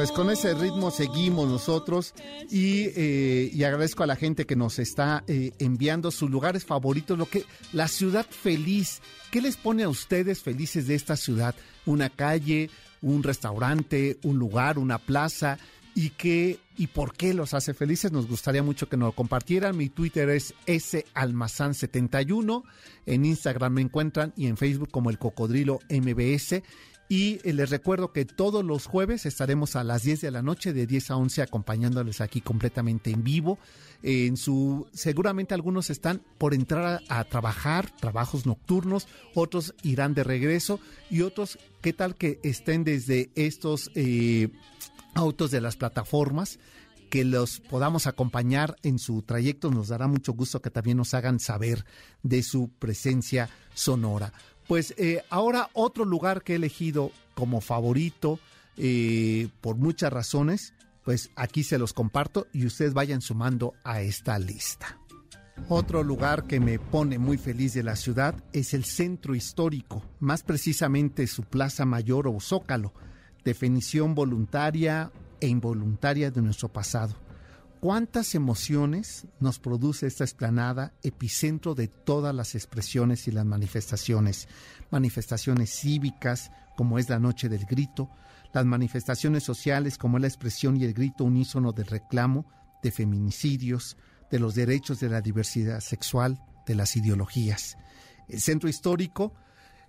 Pues 0.00 0.12
con 0.12 0.30
ese 0.30 0.54
ritmo 0.54 0.90
seguimos 0.90 1.46
nosotros 1.46 2.14
y, 2.50 2.84
eh, 2.96 3.50
y 3.52 3.64
agradezco 3.64 4.02
a 4.02 4.06
la 4.06 4.16
gente 4.16 4.46
que 4.46 4.56
nos 4.56 4.78
está 4.78 5.24
eh, 5.26 5.52
enviando 5.58 6.10
sus 6.10 6.30
lugares 6.30 6.64
favoritos, 6.64 7.18
lo 7.18 7.26
que 7.26 7.44
la 7.74 7.86
ciudad 7.86 8.24
feliz. 8.24 9.02
¿Qué 9.30 9.42
les 9.42 9.58
pone 9.58 9.82
a 9.82 9.90
ustedes 9.90 10.40
felices 10.40 10.86
de 10.86 10.94
esta 10.94 11.16
ciudad? 11.18 11.54
Una 11.84 12.08
calle, 12.08 12.70
un 13.02 13.22
restaurante, 13.22 14.18
un 14.22 14.38
lugar, 14.38 14.78
una 14.78 14.96
plaza 14.96 15.58
y 15.94 16.08
qué 16.08 16.58
y 16.78 16.86
por 16.86 17.12
qué 17.12 17.34
los 17.34 17.52
hace 17.52 17.74
felices. 17.74 18.10
Nos 18.10 18.26
gustaría 18.26 18.62
mucho 18.62 18.88
que 18.88 18.96
nos 18.96 19.08
lo 19.08 19.12
compartieran. 19.12 19.76
Mi 19.76 19.90
Twitter 19.90 20.30
es 20.30 20.54
salmazán71. 20.66 22.62
En 23.04 23.26
Instagram 23.26 23.74
me 23.74 23.82
encuentran 23.82 24.32
y 24.34 24.46
en 24.46 24.56
Facebook 24.56 24.90
como 24.90 25.10
el 25.10 25.18
Cocodrilo 25.18 25.80
MBS. 25.90 26.62
Y 27.10 27.40
eh, 27.42 27.52
les 27.52 27.70
recuerdo 27.70 28.12
que 28.12 28.24
todos 28.24 28.64
los 28.64 28.86
jueves 28.86 29.26
estaremos 29.26 29.74
a 29.74 29.82
las 29.82 30.04
10 30.04 30.20
de 30.20 30.30
la 30.30 30.42
noche, 30.42 30.72
de 30.72 30.86
10 30.86 31.10
a 31.10 31.16
11, 31.16 31.42
acompañándoles 31.42 32.20
aquí 32.20 32.40
completamente 32.40 33.10
en 33.10 33.24
vivo. 33.24 33.58
En 34.04 34.36
su, 34.36 34.86
seguramente 34.92 35.52
algunos 35.52 35.90
están 35.90 36.22
por 36.38 36.54
entrar 36.54 37.02
a, 37.08 37.24
trabajar, 37.24 37.90
trabajos 37.90 38.46
nocturnos, 38.46 39.08
otros 39.34 39.74
irán 39.82 40.14
de 40.14 40.22
regreso 40.22 40.78
y 41.10 41.22
otros, 41.22 41.58
¿qué 41.80 41.92
tal 41.92 42.14
que 42.14 42.38
estén 42.44 42.84
desde 42.84 43.30
estos 43.34 43.90
eh, 43.96 44.48
autos 45.14 45.50
de 45.50 45.60
las 45.60 45.76
plataformas? 45.76 46.60
que 47.10 47.24
los 47.24 47.58
podamos 47.58 48.06
acompañar 48.06 48.76
en 48.84 49.00
su 49.00 49.22
trayecto. 49.22 49.72
Nos 49.72 49.88
dará 49.88 50.06
mucho 50.06 50.32
gusto 50.32 50.62
que 50.62 50.70
también 50.70 50.96
nos 50.96 51.12
hagan 51.12 51.40
saber 51.40 51.84
de 52.22 52.44
su 52.44 52.70
presencia 52.78 53.50
sonora. 53.74 54.32
Pues 54.70 54.94
eh, 54.98 55.24
ahora 55.30 55.68
otro 55.72 56.04
lugar 56.04 56.44
que 56.44 56.52
he 56.52 56.56
elegido 56.56 57.10
como 57.34 57.60
favorito 57.60 58.38
eh, 58.76 59.48
por 59.60 59.74
muchas 59.74 60.12
razones, 60.12 60.74
pues 61.02 61.32
aquí 61.34 61.64
se 61.64 61.76
los 61.76 61.92
comparto 61.92 62.46
y 62.52 62.66
ustedes 62.66 62.94
vayan 62.94 63.20
sumando 63.20 63.74
a 63.82 64.00
esta 64.00 64.38
lista. 64.38 64.96
Otro 65.68 66.04
lugar 66.04 66.44
que 66.44 66.60
me 66.60 66.78
pone 66.78 67.18
muy 67.18 67.36
feliz 67.36 67.74
de 67.74 67.82
la 67.82 67.96
ciudad 67.96 68.36
es 68.52 68.72
el 68.72 68.84
centro 68.84 69.34
histórico, 69.34 70.04
más 70.20 70.44
precisamente 70.44 71.26
su 71.26 71.42
plaza 71.42 71.84
mayor 71.84 72.28
o 72.28 72.38
zócalo, 72.38 72.94
definición 73.44 74.14
voluntaria 74.14 75.10
e 75.40 75.48
involuntaria 75.48 76.30
de 76.30 76.42
nuestro 76.42 76.68
pasado 76.68 77.16
cuántas 77.80 78.34
emociones 78.34 79.26
nos 79.40 79.58
produce 79.58 80.06
esta 80.06 80.24
explanada, 80.24 80.92
epicentro 81.02 81.74
de 81.74 81.88
todas 81.88 82.34
las 82.34 82.54
expresiones 82.54 83.26
y 83.26 83.32
las 83.32 83.46
manifestaciones, 83.46 84.48
manifestaciones 84.90 85.70
cívicas, 85.70 86.52
como 86.76 86.98
es 86.98 87.08
la 87.08 87.18
Noche 87.18 87.48
del 87.48 87.64
Grito, 87.64 88.10
las 88.52 88.66
manifestaciones 88.66 89.42
sociales, 89.42 89.96
como 89.96 90.18
es 90.18 90.22
la 90.22 90.28
expresión 90.28 90.76
y 90.76 90.84
el 90.84 90.92
grito 90.92 91.24
unísono 91.24 91.72
del 91.72 91.86
reclamo 91.86 92.46
de 92.82 92.90
feminicidios, 92.90 93.96
de 94.30 94.38
los 94.38 94.54
derechos 94.54 95.00
de 95.00 95.08
la 95.08 95.20
diversidad 95.20 95.80
sexual, 95.80 96.40
de 96.66 96.74
las 96.74 96.96
ideologías. 96.96 97.76
El 98.28 98.40
centro 98.40 98.68
histórico, 98.68 99.34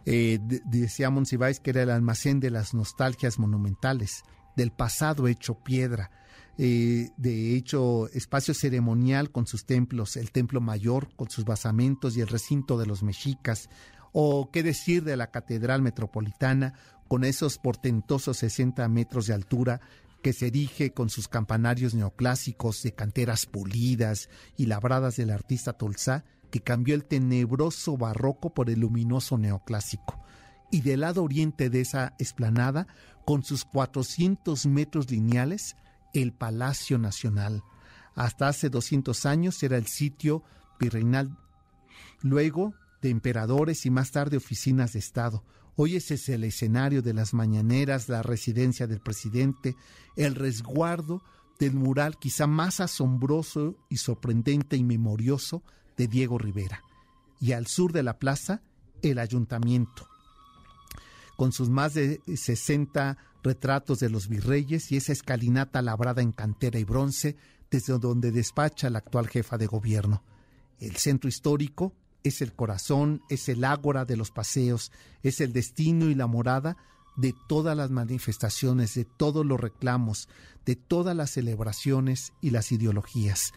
eh, 0.06 0.39
decía 0.41 1.10
Monsiváis 1.10 1.60
que 1.60 1.71
era 1.71 1.84
el 1.84 1.91
almacén 1.91 2.39
de 2.39 2.49
las 2.49 2.73
nostalgias 2.73 3.38
monumentales, 3.38 4.23
del 4.56 4.71
pasado 4.71 5.27
hecho 5.27 5.56
piedra, 5.56 6.12
eh, 6.58 7.10
de 7.18 7.56
hecho 7.56 8.08
espacio 8.10 8.54
ceremonial 8.54 9.32
con 9.32 9.48
sus 9.48 9.66
templos, 9.66 10.18
el 10.18 10.32
templo 10.32 10.62
mayor 10.62 11.10
con 11.16 11.30
sus 11.30 11.46
basamentos 11.46 12.16
y 12.18 12.22
el 12.22 12.28
recinto 12.28 12.78
de 12.78 12.86
los 12.86 13.04
mexicas, 13.04 13.70
o 14.12 14.52
qué 14.52 14.64
decir 14.64 15.04
de 15.04 15.18
la 15.18 15.32
catedral 15.32 15.82
metropolitana 15.82 16.74
con 17.08 17.24
esos 17.24 17.58
portentosos 17.58 18.38
60 18.38 18.88
metros 18.90 19.28
de 19.28 19.34
altura 19.34 19.82
que 20.22 20.34
se 20.34 20.48
erige 20.48 20.94
con 20.94 21.10
sus 21.10 21.28
campanarios 21.28 21.94
neoclásicos 21.94 22.84
de 22.84 22.94
canteras 22.94 23.46
pulidas 23.46 24.30
y 24.56 24.68
labradas 24.68 25.16
del 25.16 25.32
artista 25.32 25.74
Tolsá, 25.74 26.24
que 26.52 26.62
cambió 26.62 26.96
el 26.96 27.06
tenebroso 27.06 27.98
barroco 27.98 28.54
por 28.54 28.70
el 28.70 28.82
luminoso 28.82 29.38
neoclásico. 29.38 30.24
Y 30.70 30.82
del 30.82 31.02
lado 31.02 31.24
oriente 31.24 31.70
de 31.70 31.82
esa 31.82 32.14
esplanada, 32.20 32.88
con 33.26 33.44
sus 33.44 33.66
400 33.66 34.66
metros 34.68 35.10
lineales, 35.10 35.76
el 36.13 36.34
Palacio 36.34 36.97
Nacional. 36.97 37.63
Hasta 38.15 38.47
hace 38.47 38.69
200 38.69 39.26
años 39.26 39.62
era 39.63 39.78
el 39.78 39.88
sitio 39.88 40.43
virreinal, 40.80 41.38
luego 42.21 42.74
de 43.02 43.10
emperadores 43.10 43.86
y 43.86 43.89
más 43.89 44.12
tarde 44.12 44.38
oficinas 44.38 44.93
de 44.93 45.00
Estado. 45.00 45.43
Hoy 45.76 45.95
ese 45.95 46.15
es 46.15 46.30
el 46.30 46.43
escenario 46.43 47.02
de 47.02 47.13
las 47.13 47.34
mañaneras, 47.34 48.10
la 48.10 48.21
residencia 48.21 48.88
del 48.88 49.00
presidente, 49.00 49.76
el 50.15 50.36
resguardo 50.36 51.24
del 51.60 51.74
mural 51.74 52.17
quizá 52.17 52.47
más 52.47 52.80
asombroso 52.80 53.78
y 53.89 53.97
sorprendente 53.97 54.76
y 54.76 54.84
memorioso 54.84 55.63
de 55.95 56.08
Diego 56.08 56.38
Rivera. 56.38 56.84
Y 57.39 57.54
al 57.54 57.67
sur 57.67 57.93
de 57.93 58.04
la 58.04 58.19
plaza, 58.19 58.62
el 59.02 59.19
ayuntamiento, 59.19 60.08
con 61.41 61.54
sus 61.54 61.71
más 61.71 61.95
de 61.95 62.21
60 62.27 63.17
retratos 63.41 63.99
de 63.99 64.12
los 64.12 64.27
virreyes 64.27 64.91
y 64.91 64.97
esa 64.97 65.12
escalinata 65.12 65.82
labrada 65.82 66.21
en 66.21 66.34
cantera 66.34 66.77
y 66.77 66.84
bronce 66.84 67.36
desde 67.71 67.97
donde 67.97 68.32
despacha 68.32 68.91
la 68.91 68.99
actual 68.99 69.27
jefa 69.27 69.58
de 69.58 69.65
gobierno. 69.65 70.21
El 70.77 70.97
centro 70.97 71.27
histórico 71.27 71.95
es 72.23 72.43
el 72.43 72.54
corazón, 72.54 73.23
es 73.27 73.49
el 73.49 73.63
ágora 73.63 74.06
de 74.06 74.17
los 74.17 74.30
paseos, 74.30 74.91
es 75.23 75.41
el 75.41 75.51
destino 75.51 76.12
y 76.12 76.13
la 76.13 76.27
morada 76.27 76.77
de 77.17 77.34
todas 77.47 77.75
las 77.75 77.89
manifestaciones, 77.89 78.93
de 78.93 79.06
todos 79.06 79.43
los 79.43 79.60
reclamos, 79.60 80.30
de 80.63 80.75
todas 80.75 81.15
las 81.15 81.32
celebraciones 81.32 82.34
y 82.39 82.51
las 82.51 82.71
ideologías. 82.71 83.51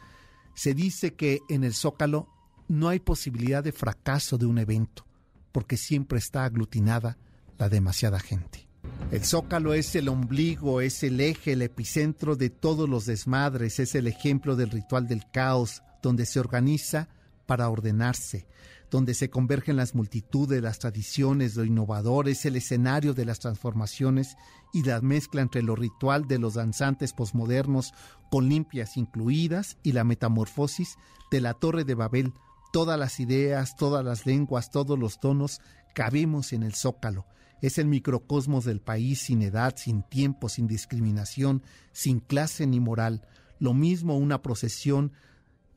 Se 0.55 0.73
dice 0.73 1.13
que 1.13 1.41
en 1.51 1.65
el 1.65 1.75
Zócalo 1.75 2.29
no 2.67 2.89
hay 2.89 3.01
posibilidad 3.01 3.63
de 3.63 3.73
fracaso 3.73 4.39
de 4.39 4.47
un 4.47 4.57
evento, 4.57 5.05
porque 5.53 5.77
siempre 5.77 6.19
está 6.19 6.47
aglutinada 6.47 7.19
la 7.59 7.69
demasiada 7.69 8.21
gente. 8.21 8.69
El 9.11 9.25
zócalo 9.25 9.75
es 9.75 9.95
el 9.95 10.09
ombligo, 10.09 10.81
es 10.81 11.03
el 11.03 11.21
eje, 11.21 11.53
el 11.53 11.63
epicentro 11.63 12.37
de 12.37 12.51
todos 12.51 12.89
los 12.89 13.07
desmadres, 13.07 13.79
es 13.79 13.95
el 13.95 14.07
ejemplo 14.07 14.57
del 14.57 14.71
ritual 14.71 15.07
del 15.07 15.31
caos, 15.31 15.83
donde 16.03 16.27
se 16.27 16.41
organiza 16.41 17.09
para 17.47 17.69
ordenarse, 17.69 18.47
donde 18.91 19.15
se 19.15 19.31
convergen 19.31 19.77
las 19.77 19.95
multitudes, 19.95 20.63
las 20.63 20.79
tradiciones, 20.79 21.55
lo 21.57 21.65
innovador, 21.65 22.29
es 22.29 22.45
el 22.45 22.57
escenario 22.57 23.15
de 23.15 23.25
las 23.25 23.41
transformaciones 23.41 24.37
y 24.73 24.83
la 24.83 25.01
mezcla 25.01 25.43
entre 25.43 25.63
lo 25.63 25.77
ritual 25.77 26.27
de 26.27 26.39
los 26.39 26.55
danzantes 26.55 27.13
posmodernos 27.13 27.93
con 28.31 28.49
limpias 28.49 28.97
incluidas 28.97 29.77
y 29.83 29.93
la 29.93 30.05
metamorfosis 30.05 30.97
de 31.31 31.41
la 31.41 31.55
Torre 31.55 31.85
de 31.85 31.95
Babel. 31.95 32.33
Todas 32.73 32.99
las 32.99 33.21
ideas, 33.21 33.77
todas 33.77 34.05
las 34.05 34.27
lenguas, 34.27 34.71
todos 34.71 34.99
los 34.99 35.21
tonos 35.21 35.61
cabemos 35.95 36.53
en 36.53 36.65
el 36.65 36.75
zócalo 36.75 37.27
es 37.67 37.79
el 37.79 37.87
microcosmos 37.87 38.67
del 38.67 38.83
país 38.83 39.21
sin 39.21 39.41
edad, 39.41 39.75
sin 39.79 40.03
tiempo, 40.03 40.51
sin 40.51 40.67
discriminación, 40.67 41.63
sin 41.93 42.21
clase 42.21 42.67
ni 42.67 42.79
moral. 42.79 43.23
Lo 43.59 43.73
mismo 43.73 44.19
una 44.19 44.43
procesión 44.43 45.13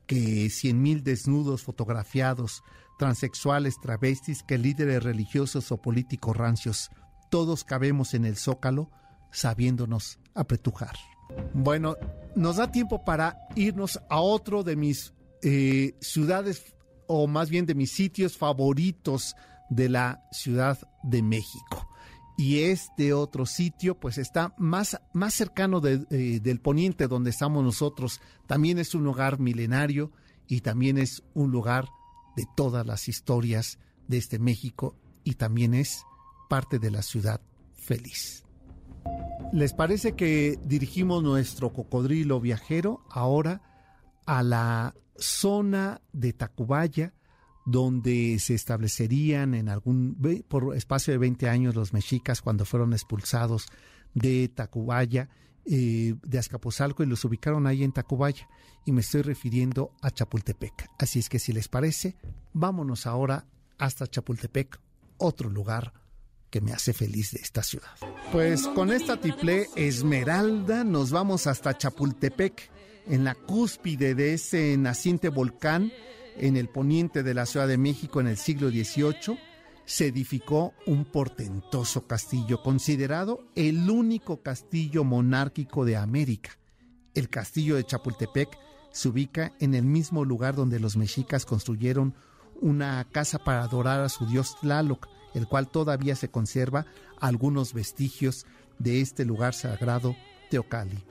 que 0.06 0.50
cien 0.50 0.82
mil 0.82 1.02
desnudos 1.02 1.62
fotografiados, 1.62 2.62
transexuales, 2.98 3.80
travestis, 3.80 4.42
que 4.42 4.58
líderes 4.58 5.02
religiosos 5.02 5.72
o 5.72 5.78
políticos 5.78 6.36
rancios. 6.36 6.90
Todos 7.30 7.64
cabemos 7.64 8.12
en 8.12 8.26
el 8.26 8.36
zócalo 8.36 8.90
sabiéndonos 9.32 10.18
apretujar. 10.34 10.94
Bueno, 11.54 11.96
nos 12.36 12.56
da 12.56 12.70
tiempo 12.70 13.02
para 13.02 13.38
irnos 13.56 13.98
a 14.10 14.20
otro 14.20 14.62
de 14.62 14.76
mis 14.76 15.14
eh, 15.42 15.94
ciudades 16.02 16.74
o 17.06 17.26
más 17.26 17.48
bien 17.48 17.64
de 17.64 17.74
mis 17.74 17.92
sitios 17.92 18.36
favoritos 18.36 19.34
de 19.70 19.88
la 19.88 20.24
Ciudad 20.30 20.78
de 21.02 21.22
México. 21.22 21.88
Y 22.36 22.60
este 22.60 23.12
otro 23.12 23.46
sitio, 23.46 23.98
pues 23.98 24.16
está 24.16 24.54
más, 24.58 25.00
más 25.12 25.34
cercano 25.34 25.82
eh, 25.84 26.38
del 26.40 26.60
poniente 26.60 27.08
donde 27.08 27.30
estamos 27.30 27.64
nosotros. 27.64 28.20
También 28.46 28.78
es 28.78 28.94
un 28.94 29.02
lugar 29.02 29.40
milenario 29.40 30.12
y 30.46 30.60
también 30.60 30.98
es 30.98 31.24
un 31.34 31.50
lugar 31.50 31.88
de 32.36 32.46
todas 32.56 32.86
las 32.86 33.08
historias 33.08 33.80
de 34.06 34.18
este 34.18 34.38
México 34.38 34.94
y 35.24 35.34
también 35.34 35.74
es 35.74 36.04
parte 36.48 36.78
de 36.78 36.92
la 36.92 37.02
ciudad 37.02 37.40
feliz. 37.74 38.44
¿Les 39.52 39.72
parece 39.72 40.12
que 40.12 40.58
dirigimos 40.64 41.22
nuestro 41.22 41.72
cocodrilo 41.72 42.40
viajero 42.40 43.04
ahora 43.10 43.62
a 44.26 44.42
la 44.42 44.94
zona 45.16 46.00
de 46.12 46.32
Tacubaya, 46.32 47.14
donde 47.68 48.38
se 48.38 48.54
establecerían 48.54 49.54
en 49.54 49.68
algún 49.68 50.16
por 50.48 50.74
espacio 50.74 51.12
de 51.12 51.18
20 51.18 51.50
años 51.50 51.74
los 51.74 51.92
mexicas 51.92 52.40
cuando 52.40 52.64
fueron 52.64 52.94
expulsados 52.94 53.66
de 54.14 54.48
Tacubaya, 54.48 55.28
eh, 55.66 56.14
de 56.22 56.38
Azcapotzalco 56.38 57.02
y 57.02 57.06
los 57.06 57.26
ubicaron 57.26 57.66
ahí 57.66 57.84
en 57.84 57.92
Tacubaya 57.92 58.48
y 58.86 58.92
me 58.92 59.02
estoy 59.02 59.20
refiriendo 59.20 59.92
a 60.00 60.10
Chapultepec. 60.10 60.88
Así 60.98 61.18
es 61.18 61.28
que 61.28 61.38
si 61.38 61.52
les 61.52 61.68
parece, 61.68 62.16
vámonos 62.54 63.06
ahora 63.06 63.44
hasta 63.76 64.06
Chapultepec, 64.06 64.80
otro 65.18 65.50
lugar 65.50 65.92
que 66.48 66.62
me 66.62 66.72
hace 66.72 66.94
feliz 66.94 67.32
de 67.32 67.40
esta 67.40 67.62
ciudad. 67.62 67.90
Pues 68.32 68.66
con 68.68 68.90
esta 68.90 69.20
triple 69.20 69.66
Esmeralda 69.76 70.84
nos 70.84 71.10
vamos 71.10 71.46
hasta 71.46 71.76
Chapultepec, 71.76 72.70
en 73.08 73.24
la 73.24 73.34
cúspide 73.34 74.14
de 74.14 74.32
ese 74.32 74.74
naciente 74.78 75.28
volcán 75.28 75.92
en 76.38 76.56
el 76.56 76.68
poniente 76.68 77.22
de 77.22 77.34
la 77.34 77.46
Ciudad 77.46 77.68
de 77.68 77.78
México 77.78 78.20
en 78.20 78.28
el 78.28 78.36
siglo 78.36 78.70
XVIII 78.70 79.38
se 79.84 80.06
edificó 80.06 80.74
un 80.86 81.06
portentoso 81.06 82.06
castillo, 82.06 82.62
considerado 82.62 83.40
el 83.54 83.88
único 83.88 84.42
castillo 84.42 85.02
monárquico 85.02 85.84
de 85.84 85.96
América. 85.96 86.50
El 87.14 87.30
castillo 87.30 87.76
de 87.76 87.84
Chapultepec 87.84 88.58
se 88.92 89.08
ubica 89.08 89.54
en 89.60 89.74
el 89.74 89.84
mismo 89.84 90.24
lugar 90.24 90.54
donde 90.54 90.78
los 90.78 90.96
mexicas 90.96 91.46
construyeron 91.46 92.14
una 92.60 93.06
casa 93.10 93.38
para 93.38 93.62
adorar 93.62 94.00
a 94.00 94.08
su 94.08 94.26
dios 94.26 94.56
Tlaloc, 94.60 95.08
el 95.34 95.46
cual 95.46 95.68
todavía 95.68 96.16
se 96.16 96.30
conserva 96.30 96.86
algunos 97.18 97.72
vestigios 97.72 98.44
de 98.78 99.00
este 99.00 99.24
lugar 99.24 99.54
sagrado 99.54 100.16
Teocali. 100.50 101.02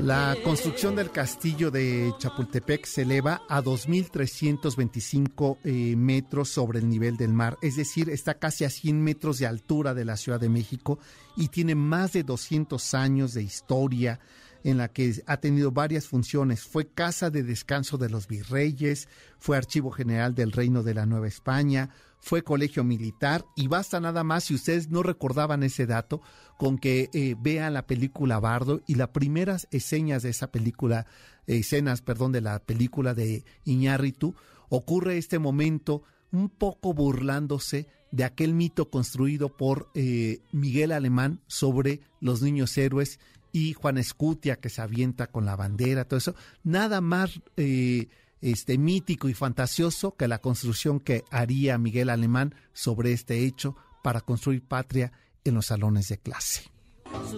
La 0.00 0.36
construcción 0.44 0.94
del 0.94 1.10
castillo 1.10 1.70
de 1.70 2.12
Chapultepec 2.18 2.84
se 2.84 3.02
eleva 3.02 3.42
a 3.48 3.62
2.325 3.62 5.58
eh, 5.64 5.96
metros 5.96 6.50
sobre 6.50 6.78
el 6.78 6.88
nivel 6.88 7.16
del 7.16 7.32
mar, 7.32 7.56
es 7.62 7.76
decir, 7.76 8.10
está 8.10 8.34
casi 8.34 8.64
a 8.64 8.70
100 8.70 9.02
metros 9.02 9.38
de 9.38 9.46
altura 9.46 9.94
de 9.94 10.04
la 10.04 10.16
Ciudad 10.16 10.38
de 10.38 10.50
México 10.50 10.98
y 11.34 11.48
tiene 11.48 11.74
más 11.74 12.12
de 12.12 12.24
200 12.24 12.94
años 12.94 13.32
de 13.32 13.42
historia 13.42 14.20
en 14.64 14.78
la 14.78 14.88
que 14.88 15.22
ha 15.26 15.36
tenido 15.38 15.70
varias 15.70 16.06
funciones. 16.06 16.64
Fue 16.64 16.88
casa 16.88 17.30
de 17.30 17.42
descanso 17.42 17.98
de 17.98 18.10
los 18.10 18.26
virreyes, 18.26 19.08
fue 19.38 19.56
archivo 19.56 19.90
general 19.90 20.34
del 20.34 20.52
Reino 20.52 20.82
de 20.82 20.94
la 20.94 21.06
Nueva 21.06 21.28
España, 21.28 21.90
fue 22.18 22.42
colegio 22.42 22.82
militar 22.82 23.44
y 23.54 23.68
basta 23.68 24.00
nada 24.00 24.24
más 24.24 24.44
si 24.44 24.54
ustedes 24.54 24.90
no 24.90 25.04
recordaban 25.04 25.62
ese 25.62 25.86
dato 25.86 26.20
con 26.56 26.78
que 26.78 27.10
eh, 27.12 27.36
vean 27.38 27.74
la 27.74 27.86
película 27.86 28.40
Bardo 28.40 28.80
y 28.86 28.94
las 28.94 29.08
primeras 29.08 29.68
escenas 29.70 30.22
de 30.22 30.30
esa 30.30 30.50
película, 30.50 31.06
escenas, 31.46 32.02
perdón, 32.02 32.32
de 32.32 32.40
la 32.40 32.58
película 32.58 33.14
de 33.14 33.44
Iñárritu, 33.64 34.34
ocurre 34.68 35.18
este 35.18 35.38
momento 35.38 36.02
un 36.32 36.48
poco 36.48 36.92
burlándose 36.94 37.86
de 38.10 38.24
aquel 38.24 38.54
mito 38.54 38.90
construido 38.90 39.56
por 39.56 39.90
eh, 39.94 40.40
Miguel 40.52 40.92
Alemán 40.92 41.40
sobre 41.46 42.00
los 42.20 42.42
niños 42.42 42.76
héroes 42.78 43.20
y 43.52 43.72
Juan 43.72 43.98
Escutia 43.98 44.56
que 44.56 44.68
se 44.68 44.82
avienta 44.82 45.26
con 45.28 45.44
la 45.44 45.56
bandera, 45.56 46.04
todo 46.04 46.18
eso, 46.18 46.34
nada 46.62 47.00
más 47.00 47.40
eh, 47.56 48.08
este 48.40 48.78
mítico 48.78 49.28
y 49.28 49.34
fantasioso 49.34 50.14
que 50.14 50.28
la 50.28 50.38
construcción 50.38 51.00
que 51.00 51.24
haría 51.30 51.78
Miguel 51.78 52.10
Alemán 52.10 52.54
sobre 52.72 53.12
este 53.12 53.44
hecho 53.44 53.76
para 54.02 54.20
construir 54.20 54.62
patria 54.62 55.12
en 55.46 55.54
los 55.54 55.66
salones 55.66 56.08
de 56.08 56.18
clase. 56.18 56.70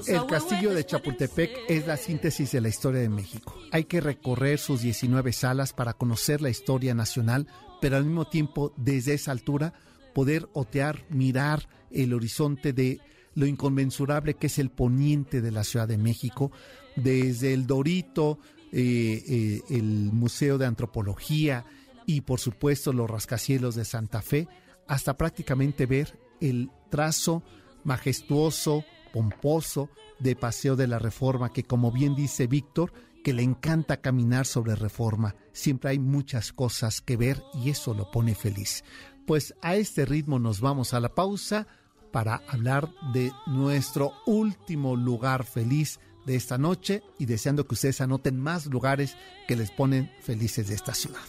El 0.06 0.26
castillo 0.26 0.74
de 0.74 0.84
Chapultepec 0.84 1.50
es 1.68 1.86
la 1.86 1.96
síntesis 1.96 2.50
de 2.52 2.60
la 2.60 2.68
historia 2.68 3.00
de 3.00 3.08
México. 3.08 3.54
Hay 3.70 3.84
que 3.84 4.00
recorrer 4.00 4.58
sus 4.58 4.82
19 4.82 5.32
salas 5.32 5.72
para 5.72 5.92
conocer 5.92 6.40
la 6.40 6.50
historia 6.50 6.94
nacional, 6.94 7.46
pero 7.80 7.96
al 7.96 8.04
mismo 8.04 8.26
tiempo, 8.26 8.72
desde 8.76 9.14
esa 9.14 9.32
altura, 9.32 9.74
poder 10.14 10.48
otear, 10.52 11.04
mirar 11.10 11.68
el 11.90 12.14
horizonte 12.14 12.72
de 12.72 13.00
lo 13.34 13.46
inconmensurable 13.46 14.34
que 14.34 14.48
es 14.48 14.58
el 14.58 14.70
poniente 14.70 15.40
de 15.40 15.52
la 15.52 15.64
Ciudad 15.64 15.86
de 15.86 15.98
México, 15.98 16.50
desde 16.96 17.54
el 17.54 17.66
Dorito, 17.66 18.38
eh, 18.72 19.22
eh, 19.28 19.62
el 19.70 20.10
Museo 20.12 20.58
de 20.58 20.66
Antropología 20.66 21.64
y 22.04 22.22
por 22.22 22.40
supuesto 22.40 22.92
los 22.92 23.08
rascacielos 23.08 23.74
de 23.74 23.84
Santa 23.84 24.22
Fe, 24.22 24.48
hasta 24.86 25.16
prácticamente 25.16 25.86
ver 25.86 26.18
el 26.40 26.70
trazo 26.90 27.42
majestuoso, 27.84 28.84
pomposo 29.12 29.88
de 30.18 30.36
Paseo 30.36 30.76
de 30.76 30.86
la 30.86 30.98
Reforma, 30.98 31.52
que 31.52 31.64
como 31.64 31.90
bien 31.90 32.14
dice 32.14 32.46
Víctor, 32.46 32.92
que 33.22 33.32
le 33.32 33.42
encanta 33.42 34.00
caminar 34.00 34.46
sobre 34.46 34.74
Reforma. 34.74 35.34
Siempre 35.52 35.90
hay 35.90 35.98
muchas 35.98 36.52
cosas 36.52 37.00
que 37.00 37.16
ver 37.16 37.42
y 37.54 37.70
eso 37.70 37.94
lo 37.94 38.10
pone 38.10 38.34
feliz. 38.34 38.84
Pues 39.26 39.54
a 39.60 39.76
este 39.76 40.04
ritmo 40.04 40.38
nos 40.38 40.60
vamos 40.60 40.94
a 40.94 41.00
la 41.00 41.14
pausa 41.14 41.66
para 42.12 42.42
hablar 42.48 42.88
de 43.12 43.32
nuestro 43.46 44.12
último 44.26 44.96
lugar 44.96 45.44
feliz 45.44 46.00
de 46.24 46.36
esta 46.36 46.58
noche 46.58 47.02
y 47.18 47.26
deseando 47.26 47.66
que 47.66 47.74
ustedes 47.74 48.00
anoten 48.00 48.38
más 48.38 48.66
lugares 48.66 49.16
que 49.46 49.56
les 49.56 49.70
ponen 49.70 50.10
felices 50.20 50.68
de 50.68 50.74
esta 50.74 50.94
ciudad. 50.94 51.20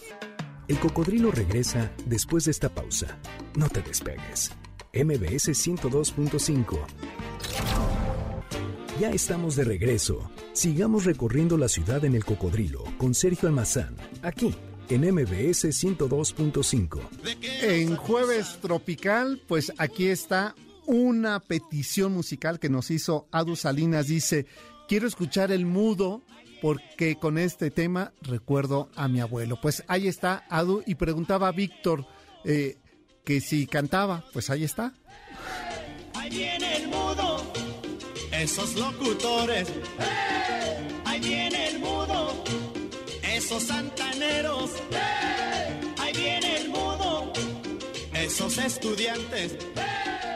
El 0.67 0.79
cocodrilo 0.79 1.31
regresa 1.31 1.91
después 2.05 2.45
de 2.45 2.51
esta 2.51 2.69
pausa. 2.69 3.17
No 3.55 3.69
te 3.69 3.81
despegues. 3.81 4.51
MBS 4.93 5.49
102.5. 5.49 6.80
Ya 8.99 9.12
estamos 9.12 9.56
de 9.56 9.63
regreso. 9.63 10.32
Sigamos 10.54 11.06
recorriendo 11.06 11.58
la 11.58 11.69
ciudad 11.69 12.04
en 12.06 12.15
el 12.15 12.25
cocodrilo 12.25 12.84
con 12.97 13.13
Sergio 13.13 13.47
Almazán, 13.47 13.95
aquí 14.23 14.56
en 14.89 15.02
MBS 15.13 15.65
102.5. 15.65 17.02
En 17.62 17.95
jueves 17.95 18.58
tropical, 18.62 19.39
pues 19.47 19.71
aquí 19.78 20.08
está 20.08 20.56
una 20.88 21.39
petición 21.39 22.12
musical 22.12 22.60
que 22.60 22.69
nos 22.69 22.89
hizo 22.89 23.28
Adu 23.32 23.56
Salinas. 23.56 24.08
Dice, 24.08 24.47
quiero 24.88 25.08
escuchar 25.08 25.52
el 25.52 25.67
mudo 25.67 26.23
porque 26.63 27.15
con 27.15 27.38
este 27.38 27.69
tema 27.69 28.12
recuerdo 28.23 28.89
a 28.95 29.08
mi 29.08 29.19
abuelo. 29.21 29.60
Pues 29.62 29.84
ahí 29.88 30.08
está 30.08 30.45
Adu 30.49 30.82
y 30.88 30.95
preguntaba 30.95 31.49
a 31.49 31.52
Víctor 31.52 32.08
eh, 32.43 32.80
que 33.23 33.41
si 33.41 33.67
cantaba, 33.67 34.23
pues 34.34 34.49
ahí 34.49 34.63
está. 34.63 34.93
Ahí 36.13 36.29
viene 36.29 36.77
el 36.77 36.88
mudo, 36.88 37.51
esos 38.32 38.75
locutores. 38.75 39.67
Ahí 41.05 41.19
viene 41.19 41.69
el 41.69 41.79
mudo, 41.79 42.43
esos 43.23 43.63
santaneros. 43.63 44.71
Ahí 45.97 46.13
viene 46.13 46.58
el 46.62 46.69
mudo, 46.69 47.32
esos 48.13 48.58
estudiantes. 48.58 49.58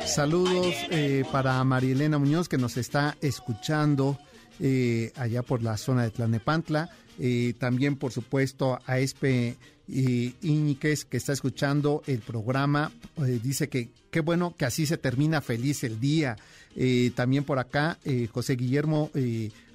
Saludos 0.06 0.76
eh, 0.91 1.24
para 1.32 1.63
Marielena 1.63 2.19
Muñoz 2.19 2.48
que 2.48 2.58
nos 2.58 2.78
está 2.78 3.17
escuchando 3.22 4.19
eh, 4.60 5.12
allá 5.15 5.41
por 5.41 5.63
la 5.63 5.78
zona 5.78 6.04
de 6.04 6.12
Tlanepantla. 6.12 6.89
Eh, 7.19 7.54
también, 7.58 7.96
por 7.96 8.12
supuesto, 8.12 8.80
a 8.86 9.00
Espe 9.00 9.58
Iñiquez 9.88 11.06
que 11.06 11.17
está 11.17 11.34
escuchando 11.34 12.04
el 12.08 12.19
programa. 12.19 12.91
dice 13.41 13.69
que 13.69 13.89
qué 14.12 14.22
bueno 14.22 14.56
que 14.58 14.65
así 14.65 14.86
se 14.86 14.98
termina 14.98 15.41
feliz 15.41 15.84
el 15.84 16.00
día. 16.00 16.38
también 17.15 17.43
por 17.43 17.60
acá, 17.60 17.98
José 18.32 18.56
Guillermo 18.56 19.12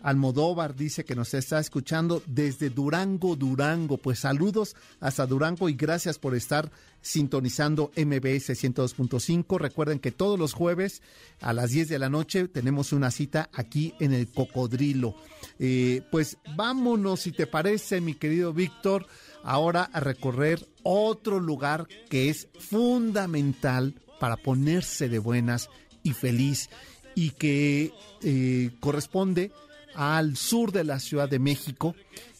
Almodóvar 0.02 0.76
dice 0.76 1.04
que 1.04 1.14
nos 1.14 1.34
está 1.34 1.58
escuchando 1.58 2.22
desde 2.26 2.70
Durango, 2.70 3.36
Durango. 3.36 3.98
Pues 3.98 4.20
saludos 4.20 4.76
hasta 5.00 5.26
Durango 5.26 5.68
y 5.68 5.74
gracias 5.74 6.18
por 6.18 6.34
estar 6.34 6.70
sintonizando 7.00 7.90
MBS 7.96 8.50
102.5. 8.50 9.58
Recuerden 9.58 9.98
que 9.98 10.12
todos 10.12 10.38
los 10.38 10.52
jueves 10.52 11.02
a 11.40 11.52
las 11.52 11.70
10 11.70 11.88
de 11.88 11.98
la 11.98 12.08
noche 12.08 12.48
tenemos 12.48 12.92
una 12.92 13.10
cita 13.10 13.50
aquí 13.52 13.94
en 13.98 14.12
el 14.12 14.28
Cocodrilo. 14.28 15.14
Eh, 15.58 16.02
pues 16.10 16.38
vámonos, 16.56 17.20
si 17.20 17.32
te 17.32 17.46
parece, 17.46 18.00
mi 18.00 18.14
querido 18.14 18.52
Víctor, 18.52 19.06
ahora 19.42 19.90
a 19.92 20.00
recorrer 20.00 20.66
otro 20.82 21.40
lugar 21.40 21.86
que 22.08 22.28
es 22.28 22.48
fundamental 22.58 23.94
para 24.18 24.36
ponerse 24.36 25.08
de 25.08 25.18
buenas 25.18 25.70
y 26.02 26.12
feliz 26.12 26.70
y 27.14 27.30
que 27.30 27.92
eh, 28.22 28.70
corresponde 28.80 29.52
al 29.94 30.36
sur 30.36 30.72
de 30.72 30.84
la 30.84 31.00
Ciudad 31.00 31.28
de 31.28 31.38
México 31.38 31.94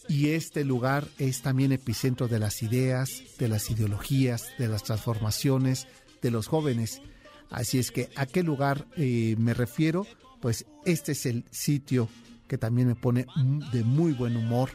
y 0.09 0.31
este 0.31 0.65
lugar 0.65 1.07
es 1.19 1.43
también 1.43 1.73
epicentro 1.73 2.29
de 2.29 2.39
las 2.39 2.63
ideas, 2.63 3.23
de 3.39 3.49
las 3.49 3.71
ideologías, 3.71 4.49
de 4.59 4.69
las 4.69 4.85
transformaciones 4.85 5.87
de 6.23 6.31
los 6.31 6.47
jóvenes. 6.47 7.03
Así 7.51 7.79
es 7.79 7.91
que 7.91 8.09
a 8.17 8.27
qué 8.27 8.43
lugar 8.43 8.87
eh, 8.97 9.37
me 9.39 9.55
refiero, 9.55 10.07
pues 10.41 10.67
este 10.85 11.13
es 11.13 11.27
el 11.27 11.45
sitio 11.51 12.09
que 12.47 12.59
también 12.59 12.89
me 12.89 12.95
pone 12.95 13.27
de 13.73 13.85
muy 13.85 14.13
buen 14.13 14.37
humor 14.37 14.71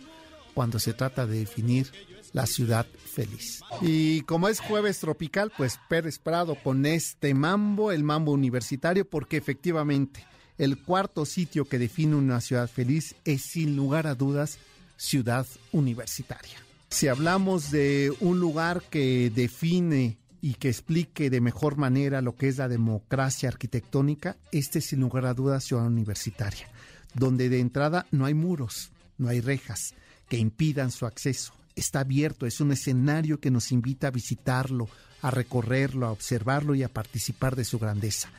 cuando 0.53 0.77
se 0.79 0.93
trata 0.93 1.25
de 1.25 1.39
definir 1.39 1.91
la 2.33 2.47
ciudad 2.47 2.85
feliz. 2.85 3.61
Y 3.81 4.21
como 4.21 4.49
es 4.49 4.59
jueves 4.59 4.99
tropical, 4.99 5.51
pues 5.55 5.79
Pérez 5.87 6.19
Prado 6.19 6.55
con 6.55 6.85
este 6.85 7.33
mambo, 7.33 7.91
el 7.91 8.03
mambo 8.03 8.31
universitario, 8.31 9.07
porque 9.07 9.37
efectivamente 9.37 10.25
el 10.57 10.77
cuarto 10.77 11.25
sitio 11.25 11.65
que 11.65 11.79
define 11.79 12.15
una 12.15 12.41
ciudad 12.41 12.69
feliz 12.69 13.15
es 13.23 13.43
sin 13.43 13.75
lugar 13.75 14.07
a 14.07 14.15
dudas 14.15 14.57
ciudad 14.97 15.47
universitaria. 15.71 16.57
Si 16.89 17.07
hablamos 17.07 17.71
de 17.71 18.13
un 18.19 18.39
lugar 18.39 18.83
que 18.89 19.31
define 19.33 20.17
y 20.41 20.55
que 20.55 20.69
explique 20.69 21.29
de 21.29 21.41
mejor 21.41 21.77
manera 21.77 22.21
lo 22.21 22.35
que 22.35 22.47
es 22.47 22.57
la 22.57 22.67
democracia 22.67 23.49
arquitectónica, 23.49 24.37
este 24.51 24.79
es 24.79 24.85
sin 24.85 24.99
lugar 24.99 25.25
a 25.25 25.33
dudas 25.33 25.63
ciudad 25.63 25.87
universitaria, 25.87 26.67
donde 27.13 27.49
de 27.49 27.59
entrada 27.59 28.05
no 28.11 28.25
hay 28.25 28.33
muros, 28.33 28.91
no 29.17 29.29
hay 29.29 29.41
rejas 29.41 29.95
que 30.29 30.37
impidan 30.37 30.91
su 30.91 31.05
acceso. 31.05 31.53
Está 31.75 32.01
abierto, 32.01 32.45
es 32.45 32.61
un 32.61 32.71
escenario 32.71 33.39
que 33.39 33.51
nos 33.51 33.71
invita 33.71 34.07
a 34.07 34.11
visitarlo, 34.11 34.87
a 35.21 35.31
recorrerlo, 35.31 36.05
a 36.05 36.11
observarlo 36.11 36.75
y 36.75 36.83
a 36.83 36.89
participar 36.89 37.55
de 37.55 37.65
su 37.65 37.79
grandeza. 37.79 38.29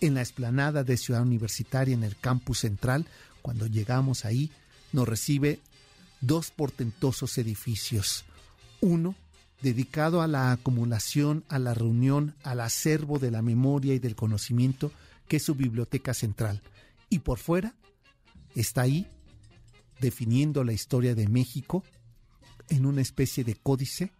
en 0.00 0.14
la 0.14 0.20
explanada 0.20 0.82
de 0.82 0.96
Ciudad 0.96 1.22
Universitaria, 1.22 1.94
en 1.94 2.02
el 2.02 2.16
campus 2.16 2.58
central, 2.60 3.06
cuando 3.40 3.66
llegamos 3.68 4.24
ahí, 4.24 4.50
nos 4.92 5.08
recibe 5.08 5.60
dos 6.20 6.50
portentosos 6.50 7.38
edificios. 7.38 8.24
Uno 8.80 9.14
dedicado 9.62 10.20
a 10.20 10.26
la 10.26 10.50
acumulación, 10.50 11.44
a 11.48 11.60
la 11.60 11.72
reunión, 11.72 12.34
al 12.42 12.60
acervo 12.60 13.20
de 13.20 13.30
la 13.30 13.42
memoria 13.42 13.94
y 13.94 14.00
del 14.00 14.16
conocimiento, 14.16 14.90
que 15.28 15.36
es 15.36 15.44
su 15.44 15.54
biblioteca 15.54 16.14
central. 16.14 16.62
Y 17.08 17.20
por 17.20 17.38
fuera 17.38 17.74
está 18.56 18.82
ahí, 18.82 19.06
definiendo 20.00 20.64
la 20.64 20.72
historia 20.72 21.14
de 21.14 21.28
México, 21.28 21.84
en 22.68 22.86
una 22.86 23.00
especie 23.00 23.44
de 23.44 23.54
códice, 23.54 24.12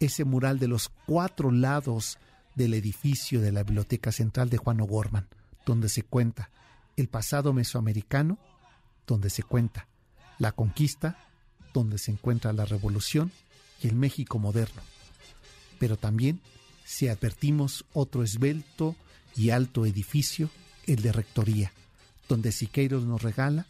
ese 0.00 0.24
mural 0.24 0.58
de 0.58 0.68
los 0.68 0.90
cuatro 1.06 1.50
lados 1.50 2.18
del 2.54 2.74
edificio 2.74 3.40
de 3.40 3.52
la 3.52 3.62
Biblioteca 3.62 4.12
Central 4.12 4.50
de 4.50 4.58
Juan 4.58 4.80
O'Gorman, 4.80 5.28
donde 5.64 5.88
se 5.88 6.02
cuenta 6.02 6.50
el 6.96 7.08
pasado 7.08 7.52
mesoamericano, 7.52 8.38
donde 9.06 9.30
se 9.30 9.42
cuenta 9.42 9.88
la 10.38 10.52
conquista, 10.52 11.18
donde 11.72 11.98
se 11.98 12.10
encuentra 12.10 12.52
la 12.52 12.64
revolución 12.64 13.32
y 13.82 13.88
el 13.88 13.94
México 13.94 14.38
moderno. 14.38 14.82
Pero 15.78 15.96
también, 15.96 16.40
si 16.84 17.08
advertimos 17.08 17.84
otro 17.92 18.22
esbelto 18.22 18.94
y 19.36 19.50
alto 19.50 19.86
edificio, 19.86 20.50
el 20.86 21.02
de 21.02 21.12
Rectoría, 21.12 21.72
donde 22.28 22.52
Siqueiros 22.52 23.04
nos 23.04 23.22
regala 23.22 23.66